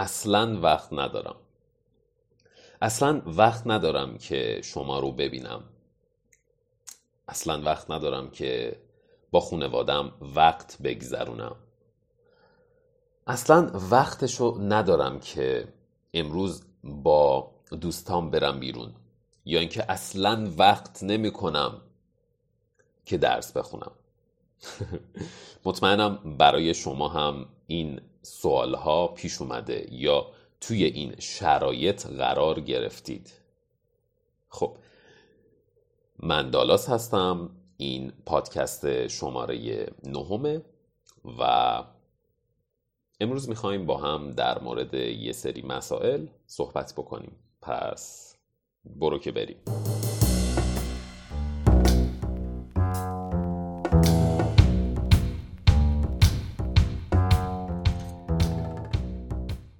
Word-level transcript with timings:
اصلا 0.00 0.60
وقت 0.60 0.92
ندارم. 0.92 1.36
اصلا 2.82 3.22
وقت 3.26 3.66
ندارم 3.66 4.18
که 4.18 4.60
شما 4.64 4.98
رو 4.98 5.12
ببینم. 5.12 5.64
اصلا 7.28 7.62
وقت 7.62 7.90
ندارم 7.90 8.30
که 8.30 8.76
با 9.30 9.40
خونوادم 9.40 10.12
وقت 10.20 10.82
بگذرونم. 10.82 11.56
اصلا 13.26 13.70
وقتشو 13.90 14.56
ندارم 14.60 15.20
که 15.20 15.68
امروز 16.14 16.62
با 16.84 17.50
دوستان 17.80 18.30
برم 18.30 18.60
بیرون. 18.60 18.94
یا 19.44 19.60
اینکه 19.60 19.92
اصلا 19.92 20.52
وقت 20.58 21.02
نمی 21.02 21.32
کنم 21.32 21.80
که 23.04 23.18
درس 23.18 23.52
بخونم. 23.52 23.92
مطمئنم 25.64 26.36
برای 26.38 26.74
شما 26.74 27.08
هم 27.08 27.46
این 27.66 28.00
سوال 28.22 28.74
ها 28.74 29.08
پیش 29.08 29.40
اومده 29.40 29.86
یا 29.90 30.26
توی 30.60 30.84
این 30.84 31.14
شرایط 31.18 32.06
قرار 32.06 32.60
گرفتید. 32.60 33.32
خب 34.48 34.76
من 36.18 36.50
دالاس 36.50 36.88
هستم. 36.88 37.50
این 37.76 38.12
پادکست 38.26 39.06
شماره 39.06 39.86
نهمه 40.04 40.62
و 41.38 41.84
امروز 43.20 43.48
می‌خوایم 43.48 43.86
با 43.86 43.96
هم 43.96 44.30
در 44.30 44.58
مورد 44.58 44.94
یه 44.94 45.32
سری 45.32 45.62
مسائل 45.62 46.26
صحبت 46.46 46.92
بکنیم. 46.96 47.36
پس 47.62 48.34
برو 48.84 49.18
که 49.18 49.32
بریم. 49.32 49.56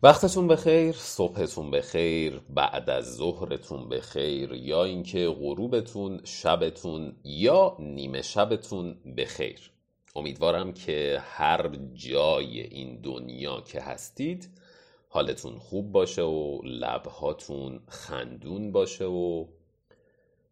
وقتتون 0.03 0.49
بخیر 0.49 0.93
صبحتون 0.93 1.71
بخیر 1.71 2.41
بعد 2.51 2.91
از 2.91 3.17
ظهرتون 3.17 3.89
بخیر 3.89 4.53
یا 4.53 4.85
اینکه 4.85 5.29
غروبتون 5.29 6.21
شبتون 6.25 7.17
یا 7.25 7.77
نیمه 7.79 8.23
شبتون 8.23 8.97
بخیر. 9.17 9.71
امیدوارم 10.17 10.73
که 10.73 11.23
هر 11.25 11.71
جای 11.95 12.61
این 12.61 13.01
دنیا 13.01 13.61
که 13.61 13.81
هستید 13.81 14.49
حالتون 15.09 15.59
خوب 15.59 15.93
باشه 15.93 16.23
و 16.23 16.61
لبهاتون 16.65 17.81
خندون 17.89 18.73
باشه 18.73 19.05
و 19.05 19.47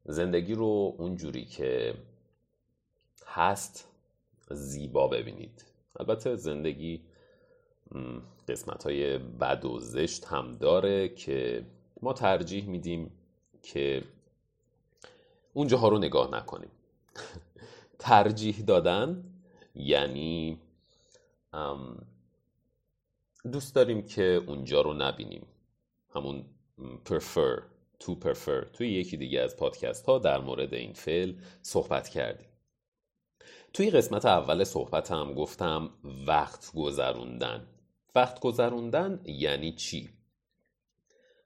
زندگی 0.04 0.54
رو 0.54 0.94
اونجوری 0.98 1.44
که 1.44 1.94
هست 3.26 3.88
زیبا 4.50 5.08
ببینید. 5.08 5.64
البته 6.00 6.36
زندگی 6.36 7.00
قسمت 8.50 8.84
های 8.84 9.18
بد 9.18 9.64
و 9.64 9.80
زشت 9.80 10.24
هم 10.24 10.56
داره 10.56 11.08
که 11.08 11.66
ما 12.02 12.12
ترجیح 12.12 12.66
میدیم 12.68 13.10
که 13.62 14.04
اونجاها 15.52 15.88
رو 15.88 15.98
نگاه 15.98 16.30
نکنیم. 16.34 16.70
ترجیح 17.98 18.60
دادن 18.60 19.24
یعنی 19.74 20.60
دوست 23.52 23.74
داریم 23.74 24.06
که 24.06 24.42
اونجا 24.46 24.80
رو 24.80 24.94
نبینیم. 24.94 25.46
همون 26.14 26.44
prefer 27.04 27.62
to 28.04 28.10
prefer. 28.24 28.66
توی 28.72 28.88
یکی 28.88 29.16
دیگه 29.16 29.40
از 29.40 29.56
پادکست 29.56 30.06
ها 30.06 30.18
در 30.18 30.40
مورد 30.40 30.74
این 30.74 30.92
فعل 30.92 31.34
صحبت 31.62 32.08
کردیم. 32.08 32.48
توی 33.72 33.90
قسمت 33.90 34.24
اول 34.24 34.64
صحبت 34.64 35.12
هم 35.12 35.34
گفتم 35.34 35.90
وقت 36.26 36.72
گذروندن. 36.74 37.66
وقت 38.14 38.40
گذروندن 38.40 39.20
یعنی 39.24 39.72
چی؟ 39.72 40.08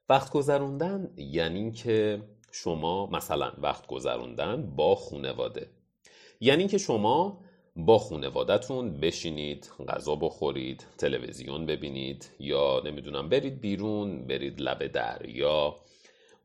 وقت 0.09 0.31
گذروندن 0.31 1.13
یعنی 1.17 1.71
که 1.71 2.21
شما 2.51 3.05
مثلا 3.05 3.53
وقت 3.57 3.87
گذروندن 3.87 4.75
با 4.75 4.95
خونواده. 4.95 5.69
یعنی 6.39 6.67
که 6.67 6.77
شما 6.77 7.39
با 7.75 7.97
خونوادتون 7.97 8.99
بشینید 8.99 9.71
غذا 9.87 10.15
بخورید 10.15 10.85
تلویزیون 10.97 11.65
ببینید 11.65 12.29
یا 12.39 12.81
نمی‌دونم 12.85 13.29
برید 13.29 13.61
بیرون 13.61 14.27
برید 14.27 14.61
لب 14.61 14.87
دریا 14.87 15.75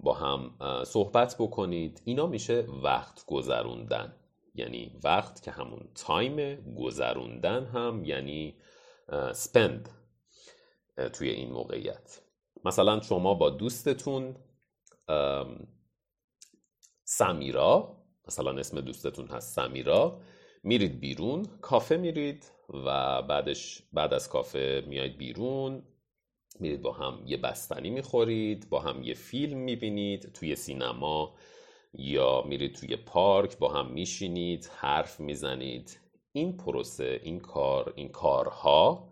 با 0.01 0.15
هم 0.15 0.51
صحبت 0.85 1.37
بکنید. 1.39 2.03
اینا 2.05 2.27
میشه 2.27 2.67
وقت 2.83 3.27
گذروندن 3.27 4.13
یعنی 4.55 4.93
وقت 5.05 5.43
که 5.43 5.51
همون 5.51 5.89
تایم 5.95 6.55
گذروندن 6.75 7.65
هم 7.65 8.05
یعنی 8.05 8.55
spend. 9.33 9.98
توی 11.13 11.29
این 11.29 11.53
موقعیت. 11.53 12.23
مثلا 12.65 13.01
شما 13.01 13.35
با 13.35 13.51
دوستتون 13.51 14.37
سمیرا 17.05 17.97
مثلا 18.27 18.59
اسم 18.59 18.81
دوستتون 18.81 19.27
هست 19.27 19.55
سمیرا 19.55 20.21
میرید 20.63 21.01
بیرون 21.01 21.45
کافه 21.61 21.97
میرید 21.97 22.53
و 22.69 23.23
بعدش 23.23 23.83
بعد 23.93 24.15
از 24.15 24.29
کافه 24.29 24.85
میاید 24.87 25.19
بیرون 25.19 25.83
میرید 26.61 26.83
با 26.83 26.93
هم 26.93 27.23
یه 27.27 27.37
بستنی 27.37 27.91
می‌خورید 27.91 28.69
با 28.69 28.81
هم 28.81 29.03
یه 29.03 29.15
فیلم 29.15 29.59
می‌بینید 29.59 30.33
توی 30.33 30.57
سینما 30.57 31.35
یا 31.93 32.43
میرید 32.43 32.75
توی 32.75 32.97
پارک 32.97 33.59
با 33.59 33.69
هم 33.69 33.93
میشینید 33.93 34.71
حرف 34.77 35.21
می‌زنید. 35.21 36.01
این 36.33 36.57
پروسه 36.57 37.21
این 37.23 37.41
کار 37.41 37.93
این 37.97 38.09
کارها 38.09 39.09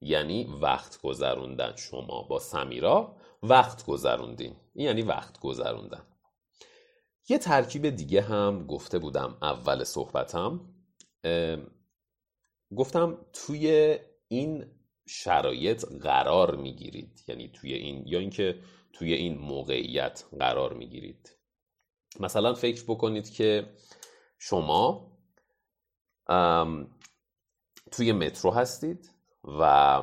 یعنی 0.00 0.44
وقت 0.62 1.00
گذروندن. 1.00 1.76
شما 1.76 2.22
با 2.22 2.38
سمیرا 2.38 3.16
وقت 3.42 3.86
گذروندین. 3.86 4.56
یعنی 4.74 5.02
وقت 5.02 5.40
گذروندن. 5.40 6.06
یه 7.28 7.38
ترکیب 7.38 7.90
دیگه 7.90 8.20
هم 8.20 8.66
گفته 8.66 8.98
بودم 8.98 9.38
اول 9.42 9.84
صحبتم. 9.84 10.74
گفتم 12.76 13.26
توی 13.32 13.98
این 14.28 14.66
شرایط 15.08 15.84
قرار 15.84 16.56
می‌گیرید. 16.56 17.24
یعنی 17.28 17.48
توی 17.48 17.72
این 17.72 18.02
یا 18.06 18.18
اینکه 18.18 18.62
توی 18.92 19.12
این 19.12 19.38
موقعیت 19.38 20.24
قرار 20.38 20.72
می‌گیرید. 20.72 21.36
مثلا 22.20 22.54
فکر 22.54 22.84
بکنید 22.84 23.30
که 23.30 23.74
شما 24.38 25.12
توی 27.92 28.12
مترو 28.12 28.50
هستید. 28.50 29.15
و 29.46 30.02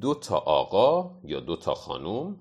دو 0.00 0.14
تا 0.14 0.38
آقا 0.38 1.20
یا 1.24 1.40
دو 1.40 1.56
تا 1.56 1.74
خانوم 1.74 2.40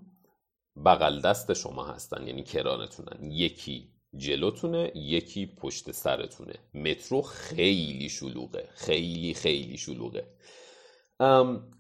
بغل 0.86 1.22
دست 1.22 1.54
شما 1.54 1.84
هستن 1.84 2.28
یعنی 2.28 2.44
کرانتونن. 2.44 3.32
یکی 3.32 3.94
جلوتونه 4.16 4.92
یکی 4.96 5.46
پشت 5.46 5.92
سرتونه. 5.92 6.54
مترو 6.74 7.22
خیلی 7.22 8.10
شلوغه. 8.10 8.70
خیلی 8.74 9.34
خیلی 9.34 9.78
شلوغه. 9.78 10.28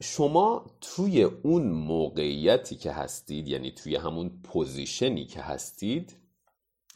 شما 0.01 0.77
توی 0.81 1.23
اون 1.23 1.71
موقعیتی 1.71 2.75
که 2.75 2.91
هستید 2.91 3.47
یعنی 3.47 3.71
توی 3.71 3.95
همون 3.95 4.41
position 4.43 5.16
ی 5.16 5.25
که 5.25 5.41
هستید 5.41 6.17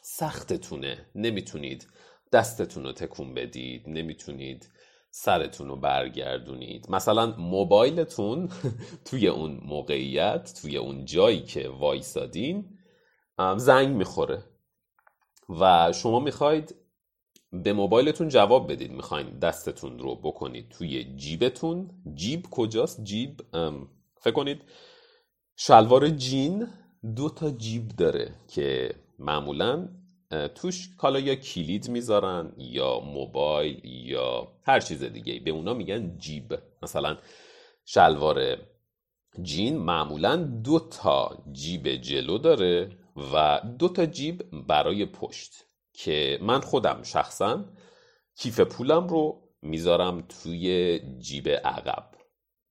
سختتونه. 0.01 1.09
نمی‌تونید 1.15 1.87
دستتون 2.31 2.83
رو 2.83 2.91
تکون 2.91 3.33
بدید. 3.33 3.89
نمی‌تونید 3.89 4.69
سرتون 5.19 5.67
رو 5.67 5.75
برگردونید. 5.75 6.85
مثلا 6.89 7.35
موبایلتون 7.37 8.49
توی 9.05 9.27
اون 9.27 9.59
موقعیت 9.65 10.53
توی 10.61 10.77
اون 10.77 11.05
جایی 11.05 11.41
که 11.41 11.69
وایسادین 11.69 12.77
زنگ 13.57 13.95
می‌خوره. 13.95 14.43
و 15.49 15.91
شما 15.91 16.19
می‌خواید 16.19 16.75
به 17.51 17.73
موبایلتون 17.73 18.29
جواب 18.29 18.71
بدید. 18.71 18.91
می‌خواین 18.91 19.39
دستتون 19.39 19.99
رو 19.99 20.15
بکنید 20.15 20.69
توی 20.69 21.15
جیبتون. 21.15 21.89
جیب 22.15 22.47
کجاست؟ 22.51 23.03
جیب 23.03 23.41
فکر 24.21 24.33
کنید 24.33 24.61
شلوار 25.55 26.09
جین 26.09 26.67
دو 27.15 27.29
تا 27.29 27.51
جیب 27.51 27.87
داره 27.87 28.35
که 28.47 28.95
معمولا 29.19 29.89
توش 30.55 30.89
کالا 30.97 31.19
یا 31.19 31.35
کلید 31.35 31.89
می‌ذارن 31.89 32.53
یا 32.57 32.99
موبایل 32.99 33.85
یا 33.85 34.47
هر 34.63 34.79
چیز 34.79 35.03
دیگه. 35.03 35.39
به 35.39 35.51
اونا 35.51 35.73
میگن 35.73 36.17
جیب. 36.17 36.59
مثلا 36.81 37.17
شلوار 37.85 38.57
جین 39.41 39.77
معمولا 39.77 40.35
دو 40.35 40.79
تا 40.79 41.43
جیب 41.51 41.95
جلو 41.95 42.37
داره 42.37 42.97
و 43.33 43.61
دو 43.79 43.89
تا 43.89 44.05
جیب 44.05 44.67
برای 44.67 45.05
پشت 45.05 45.53
که 45.93 46.39
من 46.41 46.61
خودم 46.61 47.03
شخصا 47.03 47.65
کیف 48.35 48.59
پولم 48.59 49.07
رو 49.07 49.49
می‌ذارم 49.61 50.21
توی 50.21 50.99
جیب 51.19 51.49
عقب. 51.49 52.11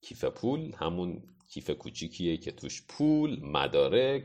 کیف 0.00 0.24
پول 0.24 0.72
همون 0.78 1.22
کیف 1.48 1.70
کوچیکیه 1.70 2.36
که 2.36 2.52
توش 2.52 2.86
پول 2.88 3.40
مدارک 3.42 4.24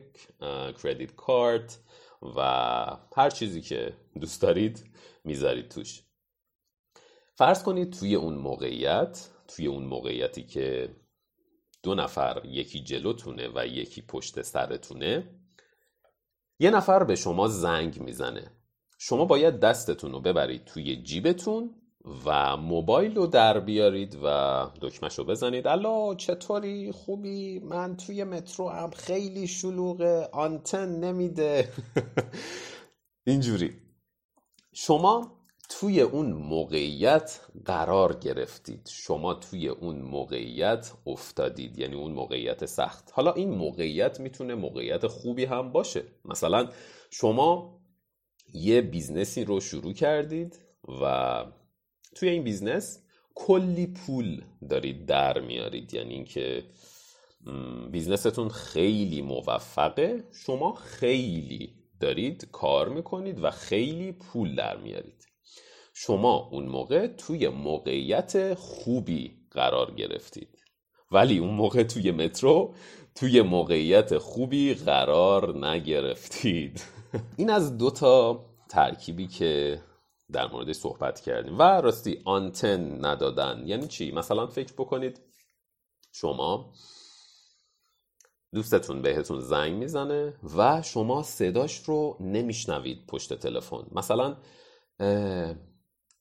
کردیت 0.83 1.15
کارت 1.15 1.79
و 2.21 2.41
هر 3.15 3.29
چیزی 3.29 3.61
که 3.61 3.93
دوست 4.21 4.41
دارید 4.41 4.91
می‌ذارید 5.23 5.69
توش. 5.69 6.03
فرض 7.35 7.63
کنید 7.63 7.93
توی 7.93 8.15
اون 8.15 8.35
موقعیت 8.35 9.29
توی 9.47 9.67
اون 9.67 9.83
موقعیتی 9.83 10.43
که 10.43 10.95
دو 11.83 11.95
نفر 11.95 12.41
یکی 12.45 12.83
جلوتونه 12.83 13.49
و 13.55 13.67
یکی 13.67 14.01
پشت 14.01 14.41
سرتونه 14.41 15.41
یه 16.59 16.69
نفر 16.69 17.03
به 17.03 17.15
شما 17.15 17.47
زنگ 17.47 17.99
می‌زنه. 17.99 18.51
شما 18.99 19.25
باید 19.25 19.59
دستتون 19.59 20.11
رو 20.11 20.19
ببرید 20.21 20.65
توی 20.65 21.03
جیبتون 21.03 21.80
و 22.25 22.57
موبایل 22.57 23.15
رو 23.15 23.27
در 23.27 23.59
بیارید 23.59 24.17
و 24.23 24.65
دکمش 24.81 25.19
رو 25.19 25.23
بزنید. 25.23 25.67
الا 25.67 26.15
چطوری؟ 26.15 26.91
خوبی؟ 26.91 27.59
من 27.59 27.97
توی 27.97 28.23
مترو 28.23 28.69
هم 28.69 28.89
خیلی 28.89 29.47
شلوغه. 29.47 30.29
آنتن 30.31 30.89
نمیده. 30.89 31.69
اینجوری. 33.27 33.73
شما 34.73 35.31
توی 35.69 36.01
اون 36.01 36.31
موقعیت 36.31 37.39
قرار 37.65 38.13
گرفتید. 38.13 38.89
شما 38.91 39.33
توی 39.33 39.67
اون 39.67 40.01
موقعیت 40.01 40.91
افتادید. 41.07 41.79
یعنی 41.79 41.95
اون 41.95 42.11
موقعیت 42.11 42.65
سخت. 42.65 43.09
حالا 43.13 43.33
این 43.33 43.49
موقعیت 43.49 44.19
می‌تونه 44.19 44.55
موقعیت 44.55 45.07
خوبی 45.07 45.45
هم 45.45 45.71
باشه. 45.71 46.03
مثلا 46.25 46.69
شما 47.09 47.81
یه 48.53 48.81
business 48.81 49.38
ی 49.38 49.45
رو 49.45 49.59
شروع 49.59 49.93
کردید 49.93 50.59
و 51.01 51.45
توی 52.15 52.29
این 52.29 52.43
business 52.43 52.99
کلی 53.35 53.87
پول 53.87 54.41
دارید 54.69 55.05
در 55.05 55.39
میارید. 55.39 55.93
یعنی 55.93 56.13
اینکه 56.13 56.63
business 57.91 58.33
تون 58.33 58.49
خیلی 58.49 59.21
موفقه. 59.21 60.23
شما 60.45 60.73
خیلی 60.73 61.73
دارید 61.99 62.47
کار 62.51 62.89
می‌کنید 62.89 63.43
و 63.43 63.51
خیلی 63.51 64.11
پول 64.11 64.55
در 64.55 64.77
میارید. 64.77 65.27
شما 65.93 66.49
اون 66.51 66.65
موقع 66.65 67.07
توی 67.07 67.47
موقعیت 67.47 68.53
خوبی 68.53 69.37
قرار 69.51 69.91
گرفتید. 69.91 70.57
ولی 71.11 71.37
اون 71.37 71.53
موقع 71.53 71.83
توی 71.83 72.11
مترو 72.11 72.73
توی 73.15 73.41
موقعیت 73.41 74.17
خوبی 74.17 74.73
قرار 74.73 75.67
نگرفتید. 75.67 76.83
این 77.37 77.49
از 77.49 77.77
دو 77.77 77.91
تا 77.91 78.45
ترکیبی 78.69 79.27
که 79.27 79.81
در 80.33 80.47
موردش 80.47 80.75
صحبت 80.75 81.19
کردیم. 81.19 81.59
و 81.59 81.61
راستی 81.61 82.21
آنتن 82.25 83.05
ندادن. 83.05 83.63
یعنی 83.65 83.87
چی؟ 83.87 84.11
مثلا 84.11 84.47
فکر 84.47 84.73
بکنید 84.73 85.21
شما 86.11 86.73
دوستتون 88.53 89.01
بهتون 89.01 89.39
زنگ 89.39 89.73
می‌زنه 89.73 90.33
و 90.57 90.81
شما 90.81 91.23
صداش 91.23 91.77
رو 91.77 92.17
نمیشنوید 92.19 93.05
پشت 93.07 93.33
تلفن. 93.33 93.85
مثلا 93.91 94.37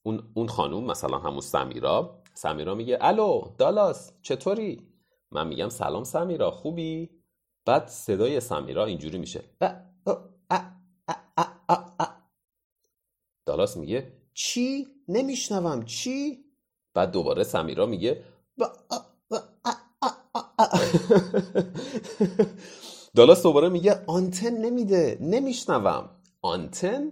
اون 0.03 0.31
اون 0.33 0.47
خانوم 0.47 0.85
مثلا 0.85 1.17
همون 1.17 1.41
سمیرا. 1.41 2.23
سمیرا 2.33 2.75
میگه 2.75 2.97
الو 3.01 3.55
دالاس 3.57 4.13
چطوری؟ 4.21 4.87
من 5.31 5.47
میگم 5.47 5.69
سلام 5.69 6.03
سمیرا 6.03 6.51
خوبی؟ 6.51 7.09
بعد 7.65 7.87
صدای 7.87 8.39
سمیرا 8.39 8.85
اینجوری 8.85 9.17
میشه. 9.17 9.43
دالاس 13.61 13.77
میگه 13.77 14.13
چی؟ 14.33 14.87
نمیشنوم. 15.07 15.85
چی؟ 15.85 16.45
بعد 16.93 17.11
دوباره 17.11 17.43
سمیرا 17.43 17.85
میگه 17.85 18.23
دالاس 23.15 23.43
دوباره 23.43 23.69
میگه 23.69 24.03
آنتن 24.07 24.57
نمیده. 24.57 25.17
نمیشنوم. 25.21 26.09
آنتن 26.41 27.11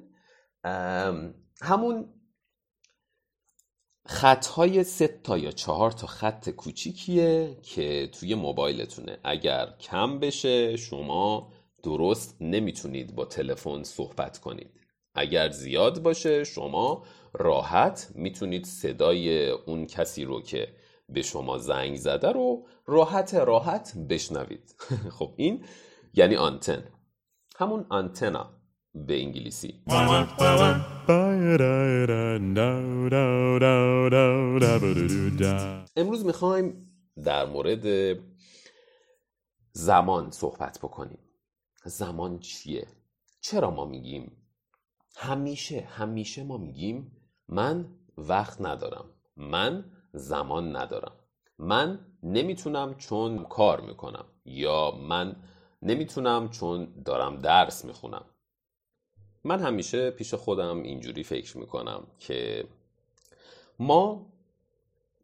همون 1.62 2.14
خطهای 4.06 4.84
سه 4.84 5.20
تا 5.24 5.38
یا 5.38 5.52
چهار 5.52 5.92
تا 5.92 6.08
خط 6.08 6.50
کوچیکیه 6.50 7.58
که 7.62 8.10
توی 8.14 8.36
موبایلتونه. 8.36 9.18
اگر 9.24 9.76
کم 9.80 10.20
بشه 10.20 10.78
شما 10.78 11.54
درست 11.84 12.38
نمی‌تونید 12.42 13.16
با 13.16 13.26
تلفن 13.26 13.84
صحبت 13.84 14.38
کنید. 14.38 14.79
اگر 15.20 15.50
زیاد 15.50 16.04
باشه 16.04 16.44
شما 16.44 17.04
راحت 17.34 18.12
می‌تونید 18.16 18.66
صدای 18.66 19.50
اون 19.50 19.86
کسی 19.86 20.26
رو 20.26 20.42
که 20.42 20.68
به 21.10 21.22
شما 21.22 21.58
زنگ 21.58 21.96
زده 21.96 22.32
رو 22.32 22.68
راحت 22.86 23.34
راحت 23.34 23.98
بشنوید. 24.10 24.76
خب 25.18 25.34
این 25.38 25.66
یعنی 26.14 26.36
آنتن. 26.36 26.84
همون 27.56 27.86
آنتنا 27.90 28.50
به 28.96 29.22
انگلیسی. 29.22 29.84
امروز 35.96 36.26
می‌خوایم 36.26 36.88
در 37.24 37.46
مورد 37.46 38.18
زمان 39.72 40.32
صحبت 40.32 40.80
بکنیم. 40.80 41.20
زمان 41.86 42.40
چیه؟ 42.40 42.88
چرا 43.42 43.72
ما 43.72 43.86
میگیم 43.86 44.39
همیشه 45.16 45.82
همیشه 45.82 46.44
ما 46.44 46.58
میگیم 46.58 47.12
من 47.48 47.90
وقت 48.18 48.62
ندارم 48.62 49.06
من 49.38 49.92
زمان 50.14 50.76
ندارم 50.76 51.12
من 51.58 52.06
نمی‌تونم 52.24 52.96
چون 52.96 53.44
کار 53.44 53.82
می‌کنم 53.82 54.26
یا 54.46 54.92
من 54.92 55.36
نمی‌تونم 55.82 56.50
چون 56.50 57.02
دارم 57.06 57.40
درس 57.40 57.86
می‌خونم. 57.86 58.26
من 59.44 59.60
همیشه 59.60 60.12
پیش 60.12 60.34
خودم 60.34 60.82
اینجوری 60.82 61.24
فکر 61.24 61.58
می‌کنم 61.58 62.08
که 62.20 62.68
ما 63.80 64.34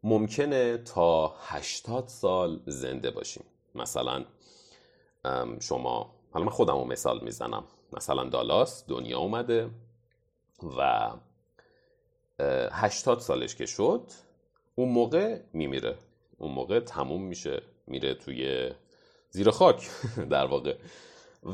ممکنه 0.02 0.78
تا 0.78 1.34
80 1.40 2.08
سال 2.08 2.60
زنده 2.66 3.10
باشیم. 3.10 3.44
مثلا 3.74 4.24
شما 5.60 6.14
حالا 6.30 6.44
من 6.44 6.52
خودم 6.52 6.74
رو 6.74 6.84
مثال 6.84 7.24
می‌زنم. 7.24 7.64
مثلا 7.92 8.24
دالاس 8.24 8.84
دنیا 8.88 9.18
اومده 9.18 9.70
و 10.78 11.10
80 12.72 13.20
سالش 13.20 13.54
که 13.54 13.66
شد 13.66 14.02
اون 14.74 14.88
موقع 14.88 15.40
میمیره. 15.52 15.94
اون 16.38 16.52
موقع 16.52 16.80
تموم 16.80 17.22
میشه 17.22 17.62
میره 17.86 18.14
توی 18.14 18.70
زیر 19.30 19.50
خاک 19.50 19.88
در 20.30 20.46
واقع. 20.46 20.76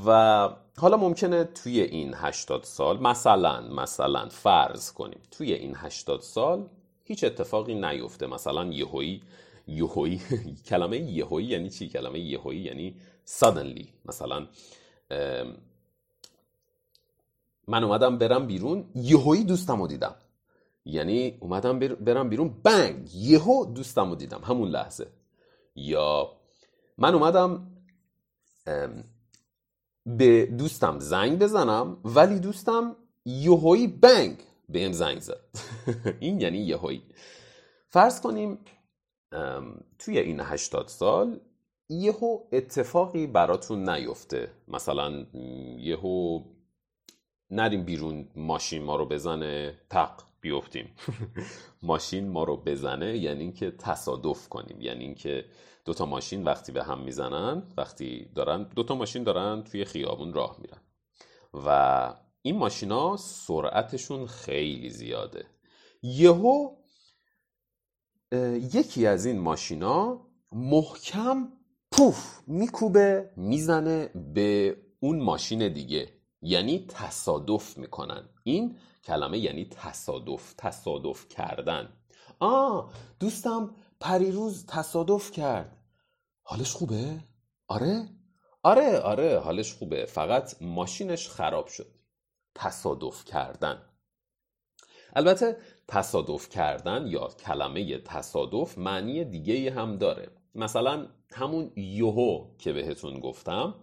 و 0.07 0.49
حالا 0.77 0.97
ممکنه 0.97 1.45
توی 1.45 1.81
این 1.81 2.15
80 2.15 2.65
سال 2.65 3.01
مثلا 3.01 3.61
مثلا 3.61 4.29
فرض 4.29 4.93
کنیم 4.93 5.21
توی 5.31 5.53
این 5.53 5.75
80 5.77 6.21
سال 6.21 6.69
هیچ 7.05 7.25
اتفاقی 7.25 7.75
نیفته. 7.75 8.27
مثلا 8.27 8.65
یهویی 8.65 9.23
یهویی 9.69 10.21
کلمه 10.69 10.99
یهویی 10.99 11.47
یعنی 11.47 11.71
چی؟ 11.71 11.89
کلمه 11.89 12.21
یهویی 12.21 12.61
یعنی 12.61 12.97
suddenly. 13.41 13.87
مثلا 14.05 14.47
من 17.69 17.85
اومدم 17.85 18.19
برم 18.19 18.47
بیرون 18.47 18.91
یهویی 18.95 19.45
دوستم 19.45 19.81
رو 19.81 19.87
دیدم. 19.87 20.15
یعنی 20.85 21.39
اومدم 21.41 21.79
برم 21.79 22.29
بیرون 22.29 22.49
بنگ 22.63 23.15
یهو 23.15 23.65
دوستم 23.65 24.09
رو 24.11 24.17
دیدم 24.17 24.41
همون 24.45 24.69
لحظه. 24.69 25.07
یا 25.77 26.33
من 26.99 27.15
اومدم 27.15 27.67
به 30.07 30.47
دوستم 30.47 30.99
زنگ 30.99 31.39
بزنم 31.39 31.97
ولی 32.05 32.39
دوستم 32.39 32.97
یهویی 33.27 33.87
بنگ 33.87 34.37
بهم 34.69 34.93
زنگ 34.93 35.21
زد. 35.21 35.41
این 36.21 36.41
یعنی 36.41 36.59
یهویی. 36.59 37.03
فرض 37.89 38.21
کنیم 38.21 38.59
توی 39.99 40.19
این 40.19 40.41
هشتاد 40.41 40.89
سال 40.89 41.41
یهو 41.89 42.39
اتفاقی 42.53 43.27
براتون 43.27 43.89
نیفته. 43.89 44.51
مثلا 44.69 45.27
یهو 45.79 46.41
نریم 47.53 47.85
بیرون 47.85 48.29
ماشین 48.37 48.83
ما 48.83 48.97
رو 48.97 49.07
بزنه 49.07 49.79
تق 49.91 50.23
بیفتیم. 50.41 50.91
ماشین 51.83 52.29
ما 52.29 52.45
رو 52.45 52.57
بزنه 52.57 53.19
یعنی 53.19 53.41
اینکه 53.41 53.71
تصادف 53.71 54.49
کنیم. 54.49 54.81
یعنی 54.81 55.05
اینکه 55.05 55.45
دوتا 55.85 56.07
ماشین 56.07 56.45
وقتی 56.45 56.73
به 56.73 56.85
هم 56.85 57.01
می‌زنن 57.01 57.63
وقتی 57.77 58.31
دارن 58.35 58.63
دوتا 58.63 58.95
ماشین 58.95 59.23
دارن 59.23 59.63
توی 59.63 59.85
خیابون 59.85 60.33
راه 60.33 60.57
میرن. 60.61 60.81
و 61.67 62.15
این 62.43 62.57
ماشینا 62.57 63.17
سرعتشون 63.17 64.27
خیلی 64.27 64.91
زیاده. 64.91 65.47
یهو 66.03 66.77
یکی 68.75 69.07
از 69.07 69.27
این 69.27 69.41
ماشینا 69.41 70.27
محکم 70.53 71.49
پوف 71.93 72.41
میکوبه 72.47 73.31
می‌زنه 73.37 74.11
به 74.35 74.77
اون 75.01 75.21
ماشین 75.21 75.73
دیگه. 75.73 76.22
یعنی 76.43 76.87
تصادف 76.89 77.79
می‌کنن. 77.79 78.29
این 78.43 78.79
کلمه 79.05 79.39
یعنی 79.39 79.65
تصادف 79.65 80.55
تصادف 80.59 81.29
کردن. 81.29 81.93
آه 82.41 82.93
دوستم 83.21 83.75
پریروز 84.01 84.67
تصادف 84.67 85.31
کرد. 85.31 85.77
حالش 86.43 86.73
خوبه؟ 86.73 87.21
آره؟ 87.69 88.09
آره 88.63 88.99
آره 88.99 89.39
حالش 89.39 89.73
خوبه. 89.73 90.07
فقط 90.07 90.63
ماشینش 90.63 91.29
خراب 91.29 91.67
شد. 91.67 91.87
تصادف 92.55 93.25
کردن. 93.25 93.83
البته 95.17 95.57
تصادف 95.89 96.49
کردن 96.49 97.07
یا 97.07 97.29
کلمه 97.29 97.99
تصادف 97.99 98.79
معنی 98.79 99.25
دیگه 99.25 99.71
هم 99.71 99.97
داره. 99.97 100.31
مثلا 100.55 101.09
همون 101.31 101.73
یوهو 101.77 102.57
که 102.59 102.73
بهتون 102.73 103.21
گفتم 103.21 103.75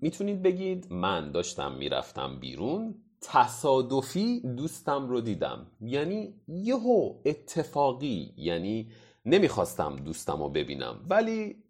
می‌تونید 0.00 0.42
بگید 0.42 0.92
من 0.92 1.32
داشتم 1.32 1.72
می‌رفتم 1.72 2.40
بیرون 2.40 3.04
تصادفی 3.20 4.40
دوستم 4.40 5.08
رو 5.08 5.20
دیدم. 5.20 5.70
یعنی 5.80 6.34
یهو 6.48 7.22
اتفاقی 7.24 8.34
یعنی 8.36 8.92
نمی‌خواستم 9.24 9.96
دوستم 9.96 10.42
رو 10.42 10.48
ببینم 10.48 11.06
ولی 11.10 11.64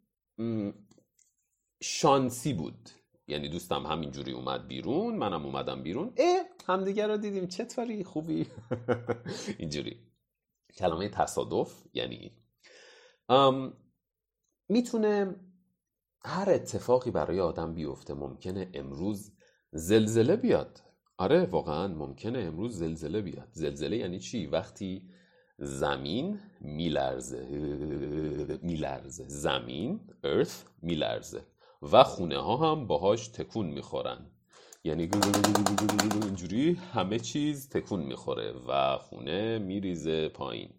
شانسی 1.83 2.53
بود. 2.53 2.91
یعنی 3.27 3.49
دوستم 3.49 3.87
همینجوری 3.87 4.33
اومد 4.33 4.69
بیرون 4.69 5.17
منم 5.17 5.47
اومدم 5.47 5.83
بیرون. 5.83 6.13
اه 6.17 6.45
همدیگه 6.67 7.07
رو 7.07 7.17
دیدیم. 7.17 7.47
چطوری 7.47 8.05
خوبی؟ 8.05 8.47
اینجوری. 9.59 9.97
کلمه 10.75 11.09
تصادف 11.09 11.83
یعنی 11.95 12.33
می‌تونه 14.69 15.37
هر 16.25 16.51
اتفاقی 16.51 17.11
برای 17.11 17.41
آدم 17.41 17.75
بیفته 17.75 18.15
ممکنه 18.15 18.71
امروز 18.75 19.33
زلزله 19.73 20.37
بیاد. 20.37 20.81
آره 21.19 21.45
واقعا 21.45 21.89
ممکنه 21.89 22.39
امروز 22.39 22.79
زلزله 22.79 23.21
بیاد. 23.21 23.49
زلزله 23.53 23.97
یعنی 23.97 24.19
چی؟ 24.19 24.47
وقتی 24.47 25.09
زمین 25.59 26.41
میلرزه. 26.61 27.47
میلرزه. 28.63 29.25
زمین 29.29 30.01
earth 30.25 30.83
میلرزه. 30.83 31.43
و 31.83 32.05
خونه 32.05 32.39
ها 32.39 32.73
هم 32.73 32.87
باهاش 32.87 33.29
تکون 33.29 33.67
می‌خورن. 33.67 34.31
یعنی 34.85 35.11
اینجوری 36.23 36.73
همه 36.73 37.19
چیز 37.19 37.69
تکون 37.69 38.01
می‌خوره 38.01 38.55
و 38.69 38.99
خونه 38.99 39.59
میریزه 39.59 40.29
پایین. 40.29 40.71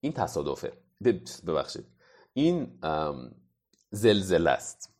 این 0.00 0.12
تصادفه. 0.12 0.72
ببخشید. 1.46 1.86
این 2.32 2.78
زلزله 3.90 4.50
است. 4.50 4.94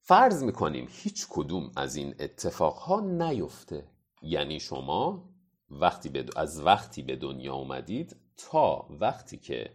فرض 0.00 0.42
می‌کنیم 0.42 0.88
هیچ 0.90 1.26
کدوم 1.30 1.72
از 1.76 1.96
این 1.96 2.14
اتفاقها 2.18 3.00
نیفته. 3.00 3.86
یعنی 4.22 4.60
شما 4.60 5.28
وقتی 5.70 6.24
از 6.36 6.60
وقتی 6.60 7.02
به 7.02 7.16
دنیا 7.16 7.54
اومدید 7.54 8.16
تا 8.36 8.86
وقتی 8.90 9.38
که 9.38 9.70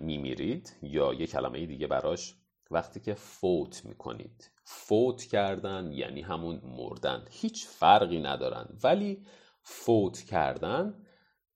میمیرید 0.00 0.76
یا 0.82 1.14
یه 1.14 1.26
کلمه 1.26 1.66
دیگه 1.66 1.86
براش 1.86 2.34
وقتی 2.70 3.00
که 3.00 3.14
فوت 3.14 3.84
می‌کنید. 3.84 4.50
فوت 4.64 5.22
کردن 5.22 5.92
یعنی 5.92 6.20
همون 6.20 6.60
مردن. 6.64 7.24
هیچ 7.30 7.66
فرقی 7.66 8.20
ندارن. 8.20 8.78
ولی 8.82 9.26
فوت 9.62 10.20
کردن 10.20 11.06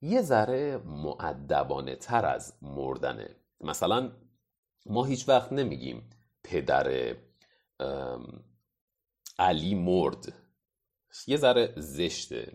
یه 0.00 0.22
ذره 0.22 0.76
معدبانه 0.76 1.96
تر 1.96 2.26
از 2.26 2.54
مردنه. 2.62 3.36
مثلا 3.60 4.12
ما 4.88 5.04
هیچ 5.04 5.28
وقت 5.28 5.52
نمیگیم 5.52 6.10
پدر 6.44 7.16
علی 9.38 9.74
مرد. 9.74 10.32
یه 11.26 11.36
ذره 11.36 11.74
زشته. 11.76 12.52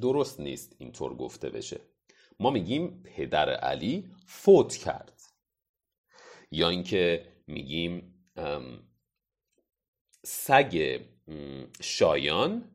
درست 0.00 0.40
نیست 0.40 0.76
اینطور 0.78 1.16
گفته 1.16 1.50
بشه. 1.50 1.80
ما 2.40 2.50
میگیم 2.50 3.02
پدر 3.02 3.50
علی 3.50 4.10
فوت 4.26 4.76
کرد. 4.76 5.22
یا 6.50 6.68
اینکه 6.68 7.32
میگیم 7.46 8.14
سگ 10.24 11.00
شایان 11.80 12.70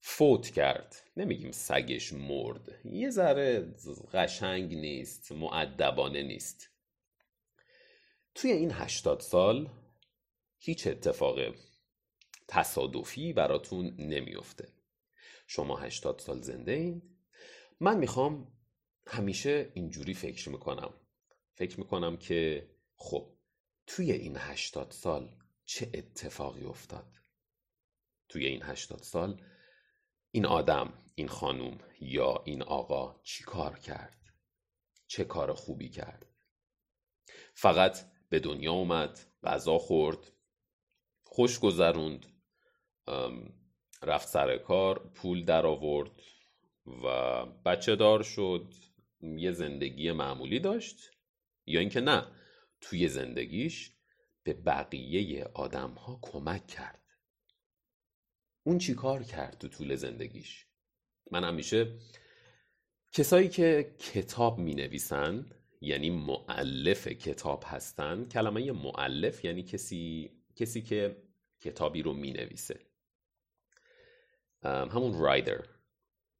فوت 0.00 0.50
کرد. 0.50 0.96
نمیگیم 1.16 1.52
سگش 1.52 2.12
مرد. 2.12 2.86
یه 2.86 3.10
ذره 3.10 3.74
قشنگ 4.12 4.74
نیست 4.74 5.32
معدبانه 5.32 6.22
نیست. 6.22 6.70
توی 8.40 8.52
این 8.52 8.70
هشتاد 8.72 9.20
سال 9.20 9.70
هیچ 10.58 10.86
اتفاق 10.86 11.38
تصادفی 12.48 13.32
براتون 13.32 13.86
نمیفته. 13.98 14.72
شما 15.46 15.76
هشتاد 15.76 16.18
سال 16.18 16.40
زنده 16.40 16.72
این 16.72 17.02
من 17.80 17.98
می‌خوام 17.98 18.52
همیشه 19.06 19.72
اینجوری 19.74 20.14
فکر 20.14 20.48
می‌کنم. 20.48 20.94
فکر 21.54 21.80
می‌کنم 21.80 22.16
که 22.16 22.70
خب 22.96 23.36
توی 23.86 24.12
این 24.12 24.36
هشتاد 24.36 24.90
سال 24.90 25.36
چه 25.64 25.90
اتفاقی 25.94 26.64
افتاد؟ 26.64 27.12
توی 28.28 28.46
این 28.46 28.62
هشتاد 28.62 29.02
سال 29.02 29.42
این 30.30 30.46
آدم 30.46 30.92
این 31.14 31.28
خانوم 31.28 31.78
یا 32.00 32.42
این 32.46 32.62
آقا 32.62 33.20
چی 33.22 33.44
کار 33.44 33.78
کرد؟ 33.78 34.18
چه 35.06 35.24
کار 35.24 35.52
خوبی 35.52 35.88
کرد؟ 35.88 36.26
فقط 37.54 38.17
به 38.28 38.40
دنیا 38.40 38.72
اومد 38.72 39.18
غذا 39.42 39.78
خورد. 39.78 40.32
خوش 41.22 41.58
گذروند. 41.58 42.26
رفت 44.02 44.28
سر 44.28 44.58
کار 44.58 45.10
پول 45.14 45.44
در 45.44 45.66
آورد 45.66 46.10
و 47.04 47.46
بچه 47.46 47.96
دار 47.96 48.22
شد. 48.22 48.74
یه 49.20 49.52
زندگی 49.52 50.12
معمولی 50.12 50.60
داشت. 50.60 50.96
یا 51.66 51.80
اینکه 51.80 52.00
نه 52.00 52.26
توی 52.80 53.08
زندگیش 53.08 53.92
به 54.42 54.54
بقیه 54.54 55.44
آدم 55.44 55.90
ها 55.90 56.18
کمک 56.22 56.66
کرد. 56.66 57.02
اون 58.62 58.78
چی 58.78 58.94
کار 58.94 59.22
کرد 59.22 59.58
تو 59.58 59.68
طول 59.68 59.94
زندگیش؟ 59.94 60.66
من 61.30 61.44
همیشه 61.44 61.98
کسایی 63.12 63.48
که 63.48 63.96
کتاب 63.98 64.58
می 64.58 64.74
نویسن 64.74 65.50
یعنی 65.80 66.10
معلف 66.10 67.08
کتاب 67.08 67.64
هستن. 67.66 68.24
کلمه 68.24 68.72
معلف 68.72 69.44
یعنی 69.44 69.62
کسی 69.62 70.30
کسی 70.56 70.82
که 70.82 71.22
کتابی 71.60 72.02
رو 72.02 72.12
می 72.12 72.32
نویسه 72.32 72.80
همون 74.64 75.18
رایدر 75.18 75.64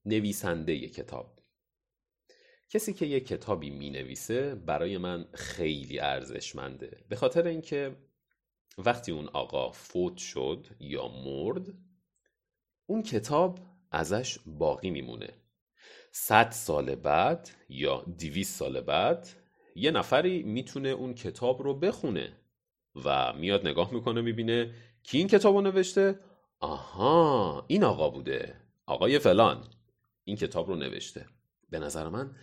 نویسنده 0.05 0.89
کتاب. 0.89 1.39
کسی 2.69 2.93
که 2.93 3.07
یه 3.07 3.21
کتابی 3.21 3.71
می 3.71 3.91
نویسه 3.91 4.55
برای 4.55 4.99
من 4.99 5.29
خیلی 5.35 6.01
ارزشمنده. 6.01 7.05
به 7.09 7.17
خاطر 7.17 7.47
اینکه 7.47 7.97
وقتی 8.79 9.13
اون 9.13 9.29
آقا 9.29 9.73
فوت 9.73 10.17
شد 10.17 10.67
یا 10.81 11.09
مرد 11.09 11.69
اون 12.87 13.03
کتاب 13.03 13.59
ازش 13.91 14.39
باقی 14.47 14.91
میمونه. 14.91 15.48
صد 16.13 16.51
سال 16.51 16.95
بعد 16.95 17.51
یا 17.69 18.05
دیویس 18.17 18.59
سال 18.59 18.81
بعد 18.81 19.29
یه 19.75 19.91
نفری 19.91 20.43
می‌تونه 20.43 20.89
اون 20.89 21.15
کتاب 21.15 21.63
رو 21.63 21.75
بخونه 21.75 22.33
و 23.05 23.33
میاد 23.33 23.69
نگاه 23.69 23.95
می‌کنه 23.95 24.21
می‌بینه 24.21 24.75
کی 25.03 25.19
این 25.19 25.29
کتاب 25.29 25.55
رو 25.55 25.61
نوشته؟ 25.61 26.21
آها 26.61 27.65
این 27.69 27.85
آقا 27.85 28.11
بوده. 28.11 28.61
آقای 28.87 29.19
فلان. 29.19 29.65
این 30.25 30.37
کتاب 30.37 30.69
رو 30.69 30.77
نوشته. 30.77 31.27
به 31.71 31.79
نظر 31.79 32.09
من 32.09 32.37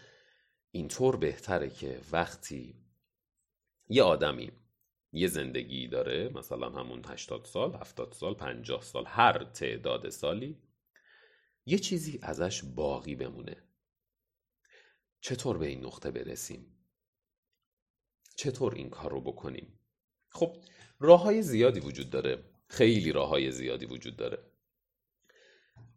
اینطور 0.72 1.16
بهتره 1.16 1.70
که 1.70 2.00
وقتی 2.12 2.76
یه 3.90 4.04
آدمی 4.04 4.52
یه 5.12 5.28
زندگی 5.28 5.88
داره 5.88 6.30
مثلا 6.30 6.70
همون 6.70 7.02
80 7.06 7.46
سال 7.46 7.74
70 7.74 8.12
سال 8.12 8.34
50 8.34 8.82
سال 8.82 9.06
هر 9.08 9.44
تعداد 9.44 10.10
سالی 10.10 10.58
یه 11.66 11.80
چیزی 11.80 12.20
ازش 12.22 12.64
باقی 12.64 13.16
بمونه. 13.16 13.64
چطور 15.22 15.58
به 15.58 15.68
این 15.68 15.86
نقطه 15.86 16.12
برسیم؟ 16.12 16.88
چطور 18.36 18.76
این 18.76 18.90
کار 18.90 19.12
رو 19.12 19.22
بکنیم؟ 19.22 19.80
خب 20.30 20.58
راه 21.00 21.22
های 21.22 21.42
زیادی 21.42 21.80
وجود 21.80 22.10
داره. 22.10 22.44
خیلی 22.68 23.12
راه 23.12 23.30
های 23.30 23.52
زیادی 23.52 23.86
وجود 23.86 24.16
داره. 24.18 24.52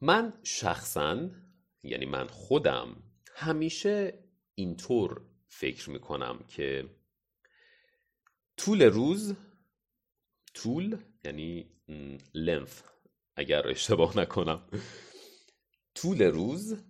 من 0.01 0.41
شخصا 0.43 1.31
یعنی 1.83 2.07
من 2.07 2.27
خودم 2.27 3.03
همیشه 3.35 4.25
اینطور 4.55 5.27
فکر 5.49 5.91
می‌کنم 5.91 6.45
که 6.49 6.89
طول 8.57 8.83
روز 8.83 9.35
طول 10.55 11.03
یعنی 11.25 11.71
لنف 12.35 12.83
اگر 13.37 13.69
اشتباه 13.69 14.19
نکنم 14.19 14.69
طول 16.03 16.23
روز 16.23 16.85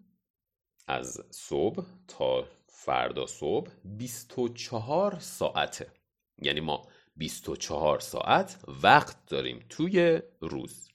از 0.87 1.21
صبح 1.31 1.87
تا 2.09 2.49
فردا 2.67 3.27
صبح 3.27 3.71
24 3.85 5.19
ساعته 5.19 5.93
یعنی 6.39 6.61
ما 6.61 6.89
24 7.17 8.01
ساعت 8.01 8.65
وقت 8.83 9.27
داریم 9.27 9.67
توی 9.69 10.23
روز 10.41 10.89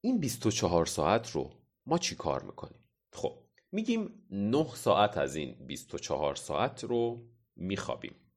این 0.00 0.20
24 0.20 0.86
ساعت 0.86 1.30
رو 1.30 1.50
ما 1.86 1.98
چی 1.98 2.14
کار 2.16 2.42
می‌کنیم؟ 2.42 2.88
خب 3.12 3.44
میگیم 3.72 4.26
9 4.30 4.74
ساعت 4.74 5.18
از 5.18 5.36
این 5.36 5.66
24 5.66 6.34
ساعت 6.34 6.84
رو 6.84 7.28
میخوابیم 7.56 8.32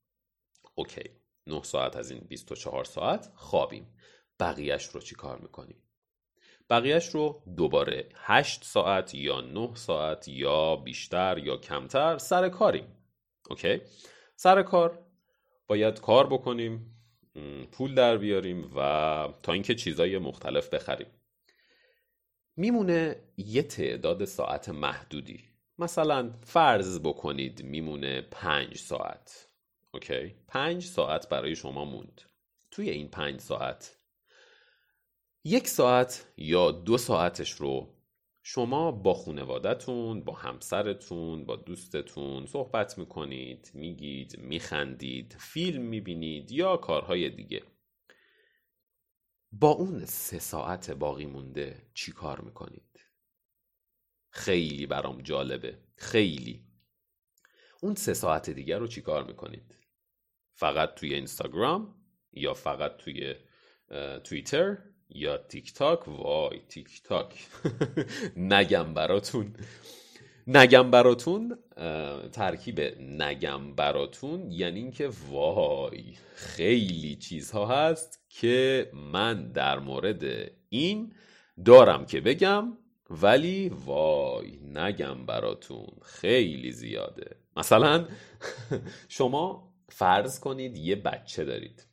اوکی 0.75 1.09
9 1.47 1.63
ساعت 1.63 1.95
از 1.95 2.11
این 2.11 2.19
24 2.19 2.83
ساعت 2.83 3.31
خوابیم 3.35 3.95
بقیهش 4.39 4.85
رو 4.85 5.01
چی 5.01 5.15
کار 5.15 5.39
می‌کنیم؟ 5.39 5.84
بقیهش 6.69 7.09
رو 7.09 7.41
دوباره 7.57 8.09
8 8.15 8.63
ساعت 8.63 9.15
یا 9.15 9.41
9 9.41 9.75
ساعت 9.75 10.27
یا 10.27 10.75
بیشتر 10.75 11.37
یا 11.37 11.57
کمتر 11.57 12.17
سر 12.17 12.49
کاریم. 12.49 12.87
اوکی؟ 13.49 13.81
سر 14.35 14.63
کار 14.63 15.05
باید 15.67 16.01
کار 16.01 16.27
بکنیم 16.27 16.91
پول 17.71 17.95
در 17.95 18.17
بیاریم 18.17 18.71
و 18.75 18.79
تا 19.43 19.53
اینکه 19.53 19.75
چیزای 19.75 20.17
مختلف 20.17 20.69
بخریم. 20.69 21.07
میمونه 22.55 23.15
یه 23.37 23.61
تعداد 23.61 24.25
ساعت 24.25 24.69
محدودی. 24.69 25.43
مثلا 25.77 26.33
فرض 26.43 26.99
بکنید 26.99 27.63
میمونه 27.63 28.21
پنج 28.21 28.77
ساعت. 28.77 29.47
اوکی؟ 29.91 30.35
پنج 30.47 30.83
ساعت 30.83 31.29
برای 31.29 31.55
شما 31.55 31.85
موند. 31.85 32.21
توی 32.71 32.89
این 32.89 33.07
پنج 33.07 33.39
ساعت 33.39 33.97
یک 35.47 35.67
ساعت 35.67 36.33
یا 36.37 36.71
دو 36.71 36.97
ساعتش 36.97 37.51
رو 37.51 37.95
شما 38.43 38.91
با 38.91 39.13
خونوادتون 39.13 40.23
با 40.23 40.33
همسرتون 40.33 41.45
با 41.45 41.55
دوستتون 41.55 42.45
صحبت 42.45 42.97
می‌کنید 42.97 43.71
میگید 43.73 44.39
میخندید 44.39 45.35
فیلم 45.39 45.81
می‌بینید 45.81 46.51
یا 46.51 46.77
کارهای 46.77 47.29
دیگه. 47.29 47.63
با 49.51 49.69
اون 49.69 50.05
سه 50.05 50.39
ساعت 50.39 50.91
باقی 50.91 51.25
مونده 51.25 51.87
چی 51.93 52.11
کار 52.11 52.41
می‌کنید؟ 52.41 52.99
خیلی 54.29 54.85
برام 54.85 55.21
جالبه 55.21 55.79
خیلی. 55.95 56.65
اون 57.81 57.95
سه 57.95 58.13
ساعت 58.13 58.49
دیگر 58.49 58.79
رو 58.79 58.87
چی 58.87 59.01
کار 59.01 59.23
می‌کنید؟ 59.23 59.77
فقط 60.53 60.93
توی 60.93 61.13
اینستاگرام 61.13 61.95
یا 62.33 62.53
فقط 62.53 62.97
توی 62.97 63.35
توییتر؟ 64.23 64.94
یا 65.09 65.37
تیک 65.37 65.73
تاک 65.73 66.07
وای 66.07 66.59
تیک 66.69 67.03
تاک 67.03 67.47
نگم 68.53 68.93
براتون. 68.93 69.55
نگم 70.47 70.91
براتون 70.91 71.57
ترکیب 72.31 72.79
نگم 73.01 73.75
براتون 73.75 74.51
یعنی 74.51 74.79
اینکه 74.79 75.09
وای 75.29 76.13
خیلی 76.35 77.15
چیزها 77.15 77.65
هست 77.65 78.25
که 78.29 78.91
من 78.93 79.51
در 79.51 79.79
مورد 79.79 80.51
این 80.69 81.13
دارم 81.65 82.05
که 82.05 82.21
بگم 82.21 82.77
ولی 83.09 83.69
وای 83.69 84.57
نگم 84.57 85.25
براتون 85.25 85.87
خیلی 86.01 86.71
زیاده. 86.71 87.35
مثلا 87.57 88.07
شما 89.09 89.73
فرض 89.89 90.39
کنید 90.39 90.77
یه 90.77 90.95
بچه 90.95 91.45
دارید. 91.45 91.87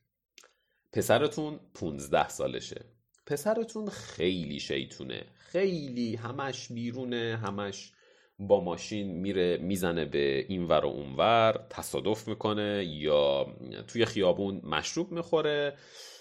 پسرتون 0.92 1.60
15 1.74 2.28
سالشه. 2.28 2.91
پسرتون 3.26 3.88
خیلی 3.88 4.60
شیطونه. 4.60 5.24
خیلی 5.38 6.16
همش 6.16 6.72
بیرونه 6.72 7.40
همش 7.42 7.92
با 8.38 8.60
ماشین 8.64 9.12
میره 9.20 9.56
می‌زنه 9.56 10.04
به 10.04 10.46
این 10.48 10.64
ور 10.64 10.84
و 10.84 10.88
اونور 10.88 11.66
تصادف 11.70 12.28
می‌کنه 12.28 12.84
یا 12.84 13.56
توی 13.88 14.04
خیابون 14.04 14.60
مشروب 14.64 15.12
می‌خوره 15.12 15.76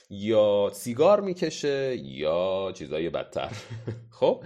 یا 0.09 0.71
سیگار 0.73 1.21
می‌کشه 1.21 1.95
یا 1.97 2.71
چیزای 2.75 3.09
بدتر. 3.09 3.51
خب 4.19 4.43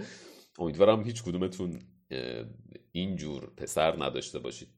امیدوارم 0.58 1.04
هیچ 1.04 1.22
کدومتون 1.22 1.78
اینجور 2.92 3.52
پسر 3.56 4.04
نداشته 4.04 4.38
باشید. 4.38 4.68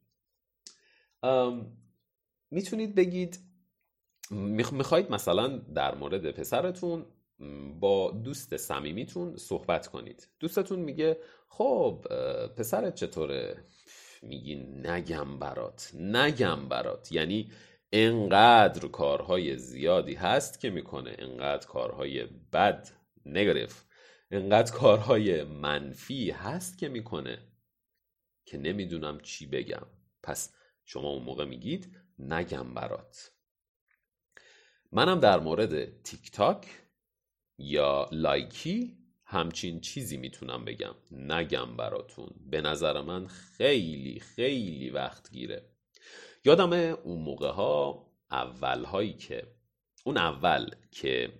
می‌تونید 2.51 2.95
بگید 2.95 3.39
می‌خواید 4.71 5.11
مثلا 5.11 5.47
در 5.57 5.95
مورد 5.95 6.31
پسرتون 6.31 7.05
با 7.79 8.11
دوست 8.11 8.57
صمیمیتون 8.57 9.37
صحبت 9.37 9.87
کنید. 9.87 10.27
دوستتون 10.39 10.79
میگه 10.79 11.17
خب 11.47 12.05
پسرت 12.57 12.95
چطوره؟ 12.95 13.63
میگی 14.21 14.55
نگم 14.55 15.39
برات 15.39 15.91
نگم 15.95 16.69
برات. 16.69 17.11
یعنی 17.11 17.51
انقدر 17.91 18.87
کارهای 18.87 19.57
زیادی 19.57 20.13
هست 20.13 20.59
که 20.59 20.69
می‌کنه 20.69 21.15
انقدر 21.19 21.67
کارهای 21.67 22.25
بد 22.53 22.89
نگرف 23.25 23.83
انقدر 24.31 24.71
کارهای 24.71 25.43
منفی 25.43 26.31
هست 26.31 26.77
که 26.77 26.89
می‌کنه 26.89 27.39
که 28.45 28.57
نمی‌دونم 28.57 29.19
چی 29.19 29.45
بگم. 29.45 29.85
پس 30.23 30.53
شما 30.85 31.09
اون 31.09 31.23
موقع 31.23 31.45
میگید 31.45 31.97
نگم 32.19 32.73
برات. 32.73 33.31
منم 34.91 35.19
در 35.19 35.39
مورد 35.39 36.01
تیک 36.03 36.31
تاک 36.31 36.67
یا 37.59 38.09
لایکی 38.11 38.97
همچین 39.25 39.81
چیزی 39.81 40.17
می‌تونم 40.17 40.65
بگم. 40.65 40.95
نگم 41.11 41.77
براتون. 41.77 42.29
به 42.49 42.61
نظر 42.61 43.01
من 43.01 43.27
خیلی 43.27 44.19
خیلی 44.19 44.89
وقت 44.89 45.31
گیره. 45.31 45.69
یادم 46.45 46.73
اون 46.73 47.21
موقع 47.21 47.51
ها 47.51 48.05
اول 48.31 48.83
هایی 48.83 49.13
که 49.13 49.47
اون 50.05 50.17
اول 50.17 50.69
که 50.91 51.33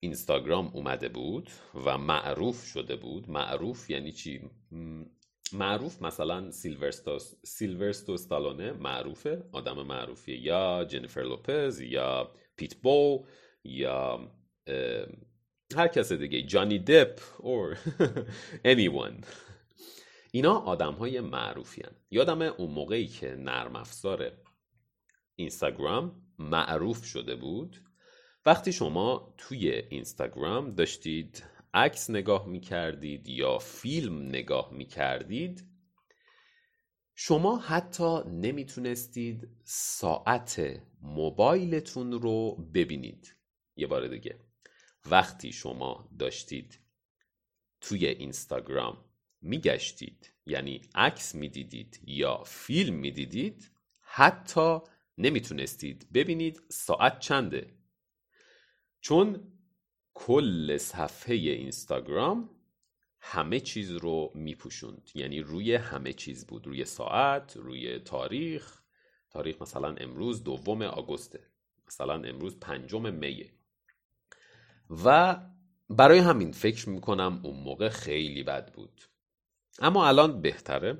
اینستاگرام 0.00 0.66
اومده 0.66 1.08
بود 1.08 1.50
و 1.74 1.98
معروف 1.98 2.64
شده 2.64 2.96
بود. 2.96 3.30
معروف 3.30 3.90
یعنی 3.90 4.12
چی؟ 4.12 4.50
معروف 5.52 6.02
مثلا 6.02 6.50
سیلورستو 7.44 8.12
استالونه 8.12 8.72
معروفه. 8.72 9.44
آدم 9.52 9.82
معروفیه. 9.82 10.38
یا 10.38 10.84
جنیفر 10.84 11.20
لوپز 11.22 11.80
یا 11.80 12.34
پیت 12.56 12.74
بول 12.74 13.26
یا 13.64 14.30
هر 15.76 15.88
کس 15.88 16.12
دیگه 16.12 16.42
جانی 16.42 16.78
دپ 16.78 17.20
or 17.38 17.76
anyone. 18.72 19.26
اینا 20.32 20.58
آدم 20.58 20.92
های 20.92 21.20
معروفی 21.20 21.82
هن. 21.82 21.96
یادم 22.10 22.42
اون 22.42 22.70
موقعی 22.70 23.06
که 23.06 23.34
نرم 23.34 23.76
افزار 23.76 24.32
اینستاگرام 25.36 26.22
معروف 26.38 27.04
شده 27.04 27.36
بود 27.36 27.76
وقتی 28.46 28.72
شما 28.72 29.34
توی 29.38 29.70
اینستاگرام 29.70 30.74
داشتید 30.74 31.44
عکس 31.74 32.10
نگاه 32.10 32.46
می 32.46 32.60
کردید 32.60 33.28
یا 33.28 33.58
فیلم 33.58 34.28
نگاه 34.28 34.72
می 34.72 34.86
کردید 34.86 35.66
شما 37.14 37.58
حتی 37.58 38.18
نمی‌تونستید 38.26 39.48
ساعت 39.64 40.80
موبایلتون 41.02 42.12
رو 42.12 42.56
ببینید. 42.74 43.36
یه 43.76 43.86
بار 43.86 44.08
دیگه. 44.08 44.49
وقتی 45.06 45.52
شما 45.52 46.08
داشتید 46.18 46.78
توی 47.80 48.06
اینستاگرام 48.06 49.04
میگشتید 49.40 50.32
یعنی 50.46 50.80
عکس 50.94 51.34
می‌دیدید 51.34 52.00
یا 52.04 52.44
فیلم 52.44 52.94
می‌دیدید 52.94 53.70
حتی 54.00 54.78
نمی‌تونستید 55.18 56.12
ببینید 56.12 56.62
ساعت 56.68 57.18
چنده. 57.18 57.74
چون 59.00 59.52
کل 60.14 60.76
صفحه 60.76 61.34
اینستاگرام 61.34 62.50
همه 63.20 63.60
چیز 63.60 63.90
رو 63.90 64.32
میپوشوند 64.34 65.10
یعنی 65.14 65.40
روی 65.40 65.74
همه 65.74 66.12
چیز 66.12 66.46
بود 66.46 66.66
روی 66.66 66.84
ساعت 66.84 67.56
روی 67.56 67.98
تاریخ. 67.98 68.82
تاریخ 69.30 69.62
مثلا 69.62 69.94
امروز 69.94 70.44
دوم 70.44 70.82
آگوسته 70.82 71.50
مثلا 71.86 72.14
امروز 72.14 72.60
پنجم 72.60 73.14
میه. 73.14 73.59
و 75.04 75.36
برای 75.90 76.18
همین 76.18 76.52
فکر 76.52 76.88
می‌کنم 76.88 77.40
اون 77.44 77.56
موقع 77.56 77.88
خیلی 77.88 78.42
بد 78.42 78.72
بود. 78.72 79.00
اما 79.78 80.08
الان 80.08 80.40
بهتره. 80.40 80.98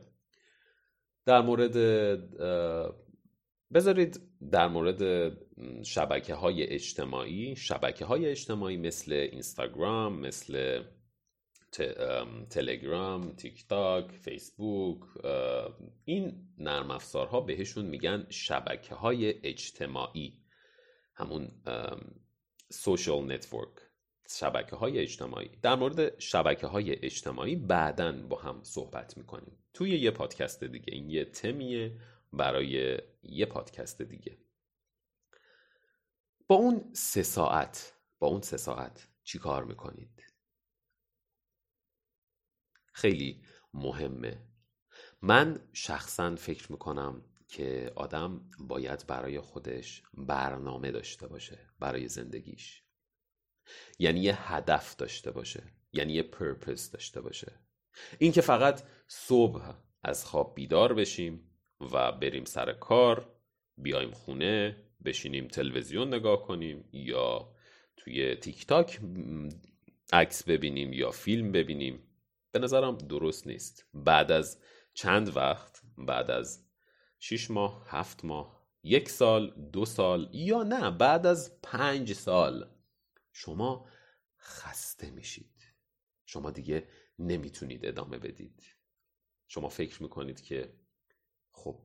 در 1.26 1.40
مورد 1.40 1.76
بذارید 3.74 4.20
در 4.50 4.68
مورد 4.68 5.32
شبکه 5.82 6.34
های 6.34 6.66
اجتماعی 6.66 7.56
شبکه 7.56 8.04
های 8.04 8.26
اجتماعی 8.26 8.76
مثل 8.76 9.12
اینستاگرام 9.12 10.20
مثل 10.20 10.82
تلگرام 12.50 13.32
تیک 13.32 13.68
تاک 13.68 14.12
فیسبوک 14.12 15.00
این 16.04 16.48
نرم 16.58 16.90
افزارها 16.90 17.40
بهشون 17.40 17.84
میگن 17.84 18.26
شبکه 18.28 18.94
های 18.94 19.34
اجتماعی. 19.46 20.42
همون 21.14 21.50
social 22.70 23.32
network 23.32 23.70
شبکه 24.28 24.76
های 24.76 24.98
اجتماعی. 24.98 25.48
در 25.48 25.74
مورد 25.74 26.18
شبکه 26.18 26.66
های 26.66 27.04
اجتماعی 27.04 27.56
بعدا 27.56 28.12
با 28.12 28.38
هم 28.40 28.62
صحبت 28.62 29.16
می‌کنیم. 29.16 29.64
توی 29.72 29.90
یه 29.90 30.10
پادکست 30.10 30.64
دیگه. 30.64 30.94
این 30.94 31.10
یه 31.10 31.24
تمیه 31.24 32.00
برای 32.32 33.00
یه 33.22 33.46
پادکست 33.46 34.02
دیگه. 34.02 34.38
با 36.48 36.54
اون 36.56 36.90
سه 36.92 37.22
ساعت 37.22 37.94
با 38.18 38.26
اون 38.26 38.40
سه 38.40 38.56
ساعت 38.56 39.08
چی 39.24 39.38
کار 39.38 39.64
می‌کنید؟ 39.64 40.22
خیلی 42.92 43.44
مهمه. 43.74 44.46
من 45.22 45.68
شخصا 45.72 46.36
فکر 46.36 46.72
می‌کنم 46.72 47.24
که 47.50 47.92
آدم 47.96 48.50
باید 48.58 49.06
برای 49.06 49.40
خودش 49.40 50.02
برنامه 50.14 50.90
داشته 50.90 51.26
باشه 51.26 51.58
برای 51.78 52.08
زندگیش. 52.08 52.82
یعنی 53.98 54.20
یه 54.20 54.52
هدف 54.52 54.96
داشته 54.96 55.30
باشه 55.30 55.62
یعنی 55.92 56.12
یه 56.12 56.22
پرپس 56.22 56.90
داشته 56.90 57.20
باشه. 57.20 57.52
این 58.18 58.32
که 58.32 58.40
فقط 58.40 58.82
صبح 59.08 59.74
از 60.02 60.24
خواب 60.24 60.54
بیدار 60.54 60.94
بشیم 60.94 61.50
و 61.80 62.12
بریم 62.12 62.44
سر 62.44 62.72
کار 62.72 63.34
بیایم 63.76 64.10
خونه 64.10 64.76
بشینیم 65.04 65.48
تلویزیون 65.48 66.14
نگاه 66.14 66.42
کنیم 66.42 66.88
یا 66.92 67.54
توی 67.96 68.36
تیک 68.36 68.66
تاک 68.66 69.00
عکس 70.12 70.44
ببینیم 70.44 70.92
یا 70.92 71.10
فیلم 71.10 71.52
ببینیم 71.52 72.02
به 72.52 72.58
نظرم 72.58 72.98
درست 72.98 73.46
نیست. 73.46 73.86
بعد 73.94 74.32
از 74.32 74.62
چند 74.94 75.36
وقت 75.36 75.82
بعد 75.98 76.30
از 76.30 76.69
شیش 77.22 77.50
ماه 77.50 77.86
هفت 77.88 78.24
ماه 78.24 78.66
یک 78.82 79.08
سال 79.08 79.50
دو 79.72 79.84
سال 79.84 80.30
یا 80.32 80.62
نه 80.62 80.90
بعد 80.90 81.26
از 81.26 81.60
پنج 81.62 82.12
سال. 82.12 82.70
شما 83.32 83.88
خسته 84.38 85.10
میشید. 85.10 85.74
شما 86.26 86.50
دیگه 86.50 86.88
نمی‌تونید 87.18 87.86
ادامه 87.86 88.18
بدید. 88.18 88.62
شما 89.48 89.68
فکر 89.68 90.02
می‌کنید 90.02 90.40
که 90.40 90.74
خب 91.50 91.82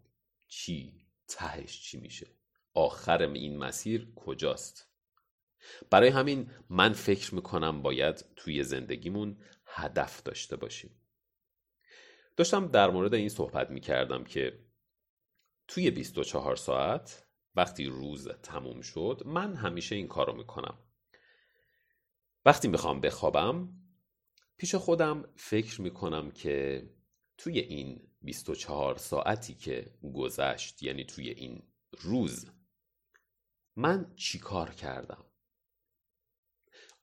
چی؟ 0.47 1.05
تهش 1.27 1.81
چی 1.81 1.99
میشه؟ 1.99 2.27
آخر 2.73 3.21
این 3.21 3.57
مسیر 3.57 4.13
کجاست؟ 4.15 4.89
برای 5.89 6.09
همین 6.09 6.51
من 6.69 6.93
فکر 6.93 7.35
می‌کنم 7.35 7.81
باید 7.81 8.25
توی 8.35 8.63
زندگیمون 8.63 9.37
هدف 9.65 10.23
داشته 10.23 10.55
باشیم. 10.55 11.01
داشتم 12.37 12.67
در 12.67 12.89
مورد 12.89 13.13
این 13.13 13.29
صحبت 13.29 13.69
می‌کردم 13.69 14.23
که 14.23 14.65
توی 15.67 15.91
24 15.91 16.55
ساعت 16.55 17.27
وقتی 17.55 17.85
روز 17.85 18.27
تموم 18.27 18.81
شد 18.81 19.21
من 19.25 19.55
همیشه 19.55 19.95
این 19.95 20.07
کارو 20.07 20.33
می‌کنم. 20.33 20.77
وقتی 22.45 22.67
می‌خوام 22.67 23.01
بخوابم 23.01 23.69
پیش 24.57 24.75
خودم 24.75 25.33
فکر 25.35 25.81
می‌کنم 25.81 26.31
که 26.31 26.89
توی 27.37 27.59
این 27.59 28.07
24 28.21 28.97
ساعتی 28.97 29.53
که 29.53 29.93
گذشت 30.15 30.83
یعنی 30.83 31.05
توی 31.05 31.29
این 31.29 31.63
روز 31.91 32.51
من 33.75 34.15
چی 34.15 34.39
کار 34.39 34.69
کردم؟ 34.69 35.25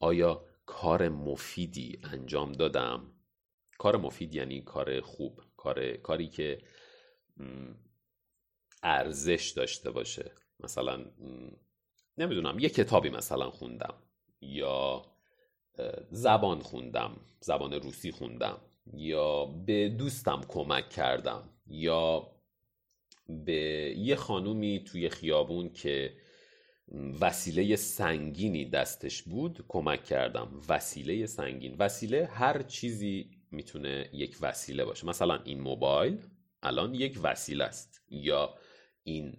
آیا 0.01 0.47
کار 0.67 1.09
مفیدی 1.09 2.01
انجام 2.05 2.53
دادم؟ 2.53 3.15
کار 3.79 3.97
مفید 3.97 4.35
یعنی 4.35 4.63
کار 4.63 5.01
خوب 5.01 5.41
کار 5.57 5.97
کاری 5.97 6.29
که 6.29 6.63
ارزش 8.83 9.53
داشته 9.57 9.91
باشه. 9.91 10.33
مثلا 10.61 11.05
نمی‌دونم 12.19 12.59
یه 12.59 12.69
کتابی 12.69 13.11
مثلا 13.11 13.51
خوندم 13.51 13.95
یا 14.41 15.05
زبان 16.11 16.61
خوندم 16.61 17.17
زبان 17.41 17.73
روسی 17.73 18.11
خوندم 18.11 18.61
یا 18.95 19.45
به 19.45 19.89
دوستم 19.89 20.41
کمک 20.49 20.91
کردم 20.91 21.49
یا 21.67 22.31
به 23.29 23.95
یه 23.99 24.17
خانومی 24.17 24.85
توی 24.85 25.09
خیابون 25.09 25.73
که 25.73 26.17
وسیله 27.21 27.77
سنگینی 27.77 28.65
دستش 28.65 29.23
بود 29.23 29.65
کمک 29.69 30.05
کردم. 30.05 30.61
وسیله 30.69 31.27
سنگین. 31.27 31.77
وسیله 31.79 32.27
هر 32.27 32.63
چیزی 32.63 33.31
می‌تونه 33.51 34.11
یک 34.13 34.37
وسیله 34.41 34.85
باشه. 34.85 35.07
مثلا 35.07 35.43
این 35.45 35.61
موبایل 35.61 36.19
الان 36.63 36.95
یک 36.95 37.19
وسیله 37.23 37.65
است 37.65 38.03
یا 38.11 38.55
این 39.05 39.37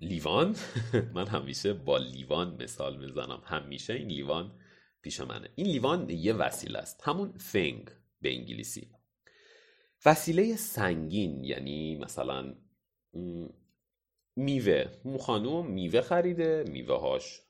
لیوان. 0.00 0.56
من 1.14 1.26
همیشه 1.26 1.72
با 1.72 1.98
لیوان 1.98 2.62
مثال 2.62 2.96
می‌زنم. 2.96 3.42
همیشه 3.44 3.92
این 3.92 4.08
لیوان 4.08 4.58
پیش 5.02 5.20
منه. 5.20 5.48
این 5.54 5.66
لیوان 5.66 6.10
یه 6.10 6.32
وسیله 6.32 6.78
است. 6.78 7.00
همون 7.04 7.34
thing 7.52 7.90
به 8.20 8.34
انگلیسی. 8.34 8.90
وسیله 10.06 10.56
سنگین 10.56 11.44
یعنی 11.44 11.96
مثلا 11.96 12.54
میوه. 14.36 14.84
مخانوم 15.04 15.66
میوه 15.66 16.00
خریده. 16.00 16.64
میوه 16.68 17.00
هاش 17.00 17.40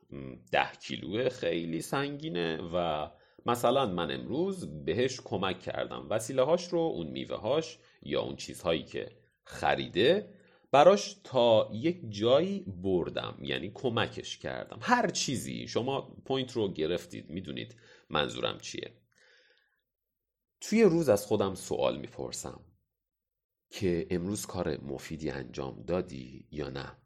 ده 0.53 0.73
کیلوه. 0.83 1.29
خیلی 1.29 1.81
سنگینه 1.81 2.57
و 2.75 3.09
مثلا 3.47 3.87
من 3.87 4.11
امروز 4.11 4.85
بهش 4.85 5.21
کمک 5.25 5.61
کردم. 5.61 6.07
وسیله 6.11 6.43
هاش 6.43 6.69
رو 6.69 6.79
اون 6.79 7.07
میوه 7.07 7.37
هاش 7.37 7.79
یا 8.03 8.21
اون 8.21 8.37
چیزهایی 8.37 8.83
که 8.83 9.26
خریده 9.47 10.35
براش 10.71 11.17
تا 11.25 11.71
یک 11.73 12.01
جایی 12.09 12.61
بردم 12.61 13.39
یعنی 13.43 13.71
کمکش 13.75 14.39
کردم. 14.39 14.79
هر 14.83 15.11
چیزی. 15.11 15.69
شما 15.69 16.01
پوینت 16.01 16.53
رو 16.53 16.73
گرفتید 16.73 17.31
می‌دونید 17.31 17.77
منظورم 18.11 18.59
چیه. 18.59 18.93
توی 20.61 20.83
روز 20.83 21.09
از 21.09 21.27
خودم 21.27 21.55
سوال 21.55 21.99
می‌پرسم 21.99 22.61
که 23.71 24.07
امروز 24.11 24.47
کار 24.47 24.81
مفیدی 24.81 25.31
انجام 25.31 25.83
دادی 25.83 26.49
یا 26.51 26.71
نه؟ 26.71 26.97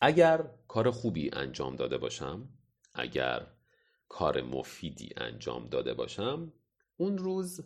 اگر 0.00 0.50
کار 0.68 0.90
خوبی 0.90 1.30
انجام 1.32 1.76
داده 1.76 1.98
باشم 1.98 2.48
اگر 2.94 3.46
کار 4.08 4.42
مفیدی 4.42 5.10
انجام 5.16 5.68
داده 5.68 5.94
باشم 5.94 6.52
اون 6.96 7.18
روز 7.18 7.60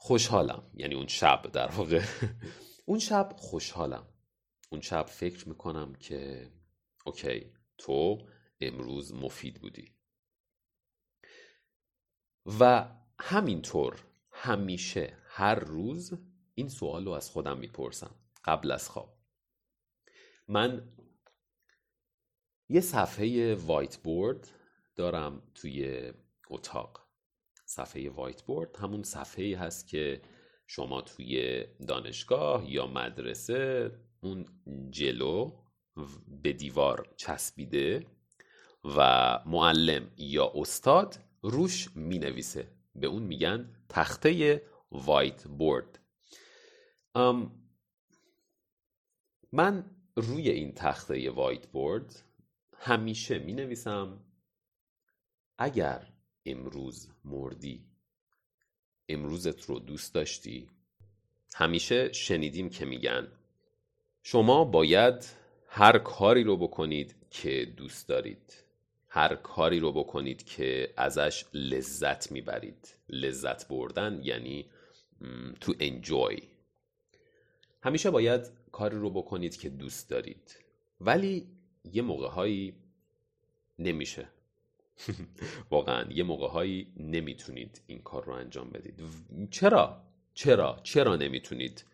خوشحالم. 0.00 0.70
یعنی 0.74 0.94
اون 0.94 1.06
شب 1.06 1.42
در 1.52 1.68
واقع. 1.68 2.04
اون 2.84 2.98
شب 2.98 3.32
خوشحالم. 3.36 4.06
اون 4.70 4.80
شب 4.80 5.06
فکر 5.06 5.48
می‌کنم 5.48 5.94
که 5.94 6.50
okay 7.06 7.52
تو 7.78 8.28
امروز 8.60 9.14
مفید 9.14 9.60
بودی. 9.60 9.94
و 12.60 12.88
همینطور 13.18 14.04
همیشه 14.32 15.18
هر 15.26 15.54
روز 15.54 16.12
این 16.54 16.68
سوال 16.68 17.04
رو 17.04 17.10
از 17.10 17.30
خودم 17.30 17.58
می‌پرسم 17.58 18.14
قبل 18.44 18.70
از 18.70 18.88
خواب. 18.88 19.18
من 20.48 20.92
یه 22.68 22.80
صفحه 22.80 23.54
whiteboard 23.54 24.48
دارم 24.96 25.52
توی 25.54 26.12
اتاق. 26.50 27.07
صفحه 27.68 28.10
whiteboard 28.10 28.76
همون 28.76 29.02
صفحه 29.02 29.58
هست 29.58 29.88
که 29.88 30.20
شما 30.66 31.00
توی 31.00 31.64
دانشگاه 31.88 32.70
یا 32.70 32.86
مدرسه 32.86 33.92
اون 34.20 34.46
جلو 34.90 35.52
به 36.42 36.52
دیوار 36.52 37.14
چسبیده 37.16 38.06
و 38.96 38.98
معلم 39.46 40.10
یا 40.16 40.52
استاد 40.54 41.18
روش 41.42 41.96
می 41.96 42.18
نویسه 42.18 42.68
به 42.94 43.06
اون 43.06 43.22
میگن 43.22 43.74
تخته 43.88 44.62
وایت 44.90 45.44
بورد 45.44 45.98
من 49.52 49.90
روی 50.16 50.50
این 50.50 50.72
تخته 50.74 51.30
وایت 51.30 51.66
بورد 51.66 52.22
همیشه 52.78 53.38
می 53.38 53.52
نویسم 53.52 54.24
اگر 55.58 56.17
امروز 56.48 57.08
مردی. 57.24 57.84
امروزت 59.08 59.64
رو 59.64 59.78
دوست 59.78 60.14
داشتی. 60.14 60.68
همیشه 61.54 62.12
شنیدیم 62.12 62.70
که 62.70 62.84
میگن 62.84 63.28
شما 64.22 64.64
باید 64.64 65.24
هر 65.66 65.98
کاری 65.98 66.44
رو 66.44 66.56
بکنید 66.56 67.14
که 67.30 67.72
دوست 67.76 68.08
دارید. 68.08 68.54
هر 69.08 69.34
کاری 69.34 69.80
رو 69.80 69.92
بکنید 69.92 70.44
که 70.46 70.94
ازش 70.96 71.44
لذت 71.54 72.32
می‌برید. 72.32 72.94
لذت 73.08 73.68
بردن 73.68 74.20
یعنی 74.24 74.66
تو 75.60 75.74
انجوی 75.80 76.42
همیشه 77.82 78.10
باید 78.10 78.50
کاری 78.72 78.98
رو 78.98 79.10
بکنید 79.10 79.56
که 79.56 79.68
دوست 79.68 80.10
دارید. 80.10 80.56
ولی 81.00 81.46
یه 81.92 82.02
موقع 82.02 82.28
هایی 82.28 82.74
نمیشه. 83.78 84.28
واقعا 85.70 86.04
یه 86.12 86.24
موقع 86.24 86.48
هایی 86.48 86.92
نمی‌تونید 86.96 87.82
این 87.86 87.98
کار 88.02 88.24
رو 88.24 88.32
انجام 88.32 88.70
بدید 88.70 89.02
چرا؟ 89.50 90.02
چرا؟ 90.34 90.80
چرا 90.82 91.16
نمی‌تونید 91.16 91.84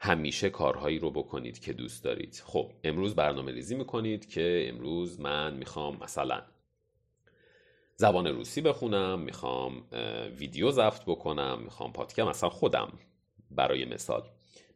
همیشه 0.00 0.50
کارهایی 0.50 0.98
رو 0.98 1.10
بکنید 1.10 1.58
که 1.58 1.72
دوست 1.72 2.04
دارید 2.04 2.42
خب 2.46 2.72
امروز 2.84 3.14
برنامه 3.14 3.52
ریزی 3.52 3.74
می‌کنید 3.74 4.28
که 4.28 4.66
امروز 4.68 5.20
من 5.20 5.54
می‌خوام 5.54 5.98
مثلا 6.02 6.42
زبان 7.96 8.26
روسی 8.26 8.60
بخونم 8.60 9.20
می‌خوام 9.20 9.82
ویدیو 10.38 10.70
ضبط 10.70 11.02
بکنم 11.06 11.60
می‌خوام 11.62 11.92
پادکست 11.92 12.28
مثلا 12.28 12.50
خودم 12.50 12.92
برای 13.50 13.84
مثال 13.84 14.22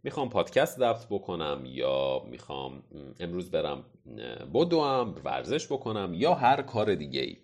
می‌خوام 0.02 0.28
پادکست 0.28 0.78
ضبط 0.78 1.06
بکنم 1.10 1.62
یا 1.64 2.24
می‌خوام 2.30 2.82
امروز 3.20 3.50
برم 3.50 3.84
بدوم 4.54 5.14
ورزش 5.24 5.66
بکنم 5.66 6.14
یا 6.14 6.34
هر 6.34 6.62
کار 6.62 6.94
دیگه 6.94 7.20
ای 7.20 7.36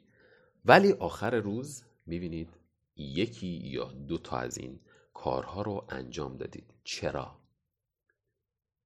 ولی 0.68 0.92
آخر 0.92 1.34
روز 1.34 1.84
می‌بینید 2.06 2.50
یکی 2.96 3.46
یا 3.46 3.84
دو 3.84 4.18
تا 4.18 4.38
از 4.38 4.58
این 4.58 4.80
کارها 5.14 5.62
رو 5.62 5.86
انجام 5.88 6.36
دادید 6.36 6.74
چرا؟ 6.84 7.40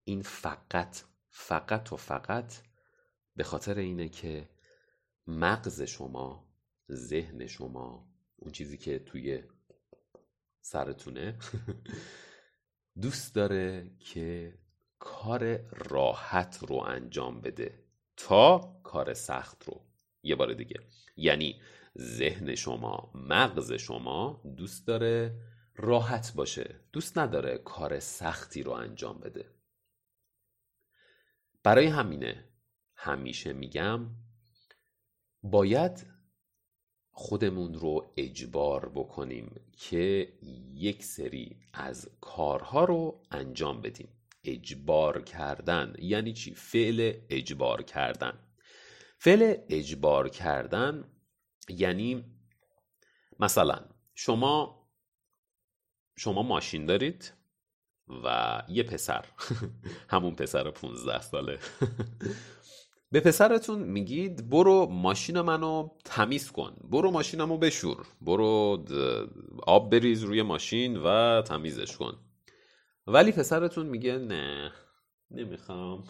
این 0.05 0.23
فقط 0.23 1.01
فقط 1.29 1.93
و 1.93 1.97
فقط 1.97 2.55
به 3.37 3.45
خاطر 3.45 3.79
اینه 3.79 4.09
که 4.09 4.49
مغز 5.27 5.83
شما 5.83 6.49
ذهن 6.91 7.47
شما 7.47 8.09
اون 8.37 8.53
چیزی 8.53 8.79
که 8.79 8.99
توی 8.99 9.43
سرتونه 10.61 11.39
دوست 13.03 13.35
داره 13.35 13.91
که 13.99 14.59
کار 14.99 15.57
راحت 15.71 16.59
رو 16.69 16.77
انجام 16.77 17.41
بده 17.41 17.85
تا 18.17 18.81
کار 18.85 19.15
سخت 19.15 19.65
رو 19.65 19.90
یه 20.23 20.35
بار 20.35 20.53
دیگه. 20.53 20.81
یعنی 21.17 21.61
ذهن 21.99 22.55
شما 22.55 23.13
مغز 23.15 23.73
شما 23.73 24.43
دوست 24.57 24.87
داره 24.87 25.41
راحت 25.77 26.33
باشه 26.35 26.81
دوست 26.93 27.19
نداره 27.19 27.59
کار 27.59 28.01
سختی 28.01 28.63
رو 28.63 28.73
انجام 28.73 29.21
بده. 29.21 29.51
برای 31.63 31.87
همینه 31.87 32.45
همیشه 32.97 33.53
میگم 33.53 34.07
باید 35.43 36.07
خودمون 37.11 37.75
رو 37.75 38.13
اجبار 38.17 38.89
بکنیم 38.89 39.61
که 39.73 40.33
یک 40.75 41.05
سری 41.05 41.61
از 41.73 42.11
کارها 42.21 42.85
رو 42.85 43.23
انجام 43.31 43.81
بدیم. 43.81 44.09
اجبار 44.45 45.23
کردن 45.23 45.95
یعنی 45.99 46.33
چی؟ 46.33 46.55
فعل 46.55 47.13
اجبار 47.31 47.83
کردن. 47.83 48.50
فعل 49.23 49.55
اجبار 49.69 50.29
کردن 50.29 51.05
یعنی 51.69 52.25
مثلا 53.41 53.85
شما 54.15 54.81
شما 56.17 56.43
ماشین 56.43 56.87
دارید 56.87 57.33
و 58.25 58.63
یه 58.69 58.83
پسر 58.83 59.25
همون 60.13 60.35
پسر 60.35 60.71
15 60.71 61.21
ساله. 61.21 61.59
به 63.13 63.21
پسرتون 63.21 63.79
میگید 63.79 64.51
برو 64.51 64.87
ماشین 64.87 65.41
منو 65.41 65.89
تمیز 66.05 66.51
کن 66.51 66.77
برو 66.91 67.11
ماشینمو 67.11 67.59
بشور 67.59 68.07
برو 68.21 68.85
آب 69.67 69.91
بریز 69.91 70.23
روی 70.23 70.43
ماشین 70.43 70.97
و 70.97 71.43
تمیزش 71.43 71.97
کن. 71.97 72.19
ولی 73.07 73.33
پسرتون 73.33 73.87
میگه 73.87 74.19
نه 74.19 74.73
نمی‌خوام. 75.31 76.05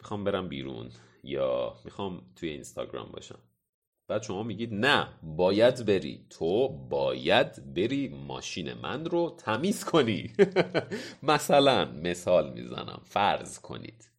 می‌خوام 0.00 0.24
برم 0.24 0.48
بیرون. 0.48 0.90
یا 1.24 1.76
می‌خوام 1.84 2.22
توی 2.36 2.48
اینستاگرام 2.48 3.10
باشم. 3.12 3.38
بعد 4.08 4.22
شما 4.22 4.42
میگید 4.42 4.74
نه 4.74 5.08
باید 5.22 5.86
بری. 5.86 6.26
تو 6.30 6.68
باید 6.68 7.74
بری 7.74 8.08
ماشین 8.08 8.74
من 8.74 9.04
رو 9.04 9.36
تمیز 9.38 9.84
کنی. 9.84 10.32
مثلا 11.22 11.84
مثال 11.84 12.52
می‌زنم 12.52 13.02
فرض 13.04 13.58
کنید. 13.58 14.10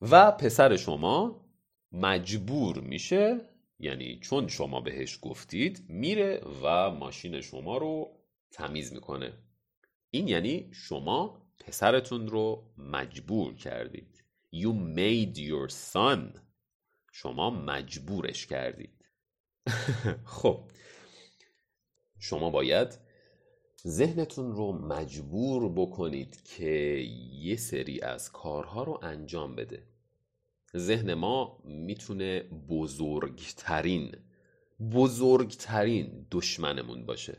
و 0.00 0.30
پسر 0.30 0.76
شما 0.76 1.44
مجبور 1.92 2.80
میشه 2.80 3.40
یعنی 3.78 4.20
چون 4.20 4.48
شما 4.48 4.80
بهش 4.80 5.18
گفتید 5.22 5.84
میره 5.88 6.42
و 6.62 6.90
ماشین 6.90 7.40
شما 7.40 7.76
رو 7.76 8.18
تمیز 8.50 8.92
می‌کنه. 8.92 9.32
این 10.10 10.28
یعنی 10.28 10.70
شما 10.72 11.42
پسرتون 11.66 12.28
رو 12.28 12.72
مجبور 12.78 13.54
کردید 13.54 14.11
You 14.54 14.72
made 14.72 15.38
your 15.38 15.68
son. 15.92 16.40
شما 17.12 17.50
مجبورش 17.50 18.46
کردید. 18.46 19.04
خب. 20.24 20.70
شما 22.18 22.50
باید 22.50 22.98
ذهنتون 23.86 24.52
رو 24.52 24.72
مجبور 24.72 25.72
بکنید 25.72 26.42
که 26.44 26.70
یه 27.32 27.56
سری 27.56 28.00
از 28.00 28.32
کارها 28.32 28.82
رو 28.82 28.98
انجام 29.02 29.56
بده. 29.56 29.86
ذهن 30.76 31.14
ما 31.14 31.62
می‌تونه 31.64 32.40
بزرگترین 32.42 34.16
بزرگترین 34.92 36.26
دشمنمون 36.30 37.06
باشه. 37.06 37.38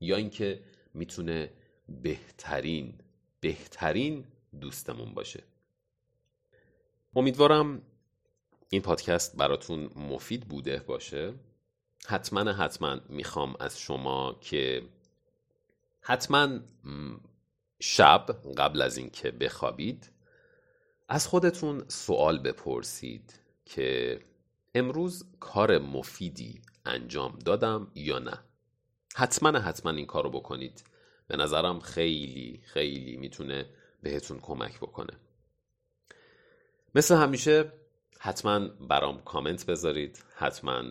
یا 0.00 0.16
اینکه 0.16 0.62
می‌تونه 0.94 1.50
بهترین 1.88 3.00
بهترین 3.40 4.24
دوستمون 4.60 5.14
باشه. 5.14 5.42
امیدوارم 7.18 7.82
این 8.70 8.82
پادکست 8.82 9.36
براتون 9.36 9.90
مفید 9.96 10.48
بوده 10.48 10.78
باشه. 10.86 11.34
حتما 12.06 12.52
حتما 12.52 13.00
می‌خوام 13.08 13.56
از 13.60 13.80
شما 13.80 14.38
که 14.40 14.82
حتما 16.00 16.58
شب 17.80 18.26
قبل 18.56 18.82
از 18.82 18.96
اینکه 18.96 19.30
بخوابید 19.30 20.10
از 21.08 21.26
خودتون 21.26 21.84
سوال 21.88 22.38
بپرسید 22.38 23.40
که 23.64 24.20
امروز 24.74 25.26
کار 25.40 25.78
مفیدی 25.78 26.62
انجام 26.84 27.38
دادم 27.38 27.90
یا 27.94 28.18
نه. 28.18 28.38
حتما 29.14 29.58
حتما 29.58 29.92
این 29.92 30.06
کار 30.06 30.24
رو 30.24 30.30
بکنید. 30.30 30.84
به 31.28 31.36
نظرم 31.36 31.80
خیلی 31.80 32.60
خیلی 32.64 33.16
می‌تونه 33.16 33.70
بهتون 34.02 34.40
کمک 34.40 34.78
بکنه. 34.80 35.20
مثل 36.98 37.16
همیشه 37.16 37.72
حتما 38.20 38.58
برام 38.68 39.20
کامنت 39.22 39.66
بذارید 39.66 40.24
حتما 40.36 40.82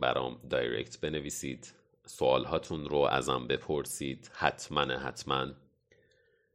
برام 0.00 0.40
دایرکت 0.50 1.00
بنویسید 1.00 1.72
سوال 2.06 2.44
هاتون 2.44 2.84
رو 2.84 2.98
ازم 2.98 3.46
بپرسید 3.46 4.30
حتما 4.34 4.80
حتما. 4.80 5.46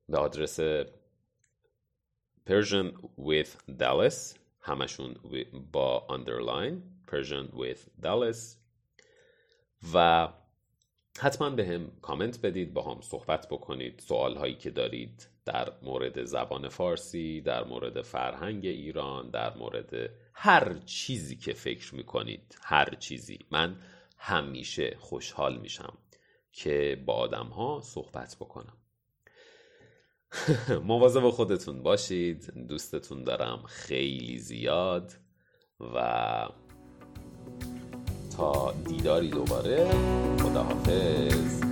به 0.09 0.17
آدرس 0.17 0.59
Persian 2.49 2.93
with 3.19 3.49
Dallas 3.79 4.37
همشون 4.61 5.15
با 5.71 6.07
underline 6.09 7.11
Persian 7.11 7.55
with 7.59 8.05
Dallas. 8.05 8.57
و 9.93 10.27
حتما 11.19 11.49
به 11.49 11.67
هم 11.67 11.91
کامنت 12.01 12.41
بدید 12.41 12.73
با 12.73 12.81
هم 12.81 13.01
صحبت 13.01 13.47
بکنید 13.47 13.99
سوال 13.99 14.35
هایی 14.35 14.55
که 14.55 14.69
دارید. 14.69 15.27
در 15.45 15.73
مورد 15.81 16.23
زبان 16.23 16.69
فارسی 16.69 17.41
در 17.41 17.63
مورد 17.63 18.01
فرهنگ 18.01 18.65
ایران 18.65 19.29
در 19.29 19.57
مورد 19.57 20.09
هر 20.33 20.73
چیزی 20.85 21.35
که 21.35 21.53
فکر 21.53 21.95
می‌کنید 21.95 22.57
هر 22.63 22.95
چیزی. 22.99 23.39
من 23.51 23.75
همیشه 24.17 24.97
خوشحال 24.99 25.57
میشم 25.57 25.97
که 26.51 27.03
با 27.05 27.13
آدم 27.13 27.45
ها 27.47 27.81
صحبت 27.83 28.35
بکنم. 28.39 28.77
مواظب 30.83 31.29
خودتون 31.29 31.83
باشید. 31.83 32.67
دوستتون 32.67 33.23
دارم 33.23 33.63
خیلی 33.67 34.37
زیاد 34.37 35.13
و 35.79 36.49
تا 38.37 38.73
دیداری 38.87 39.29
دوباره 39.29 39.91
خداحافظ. 40.41 41.68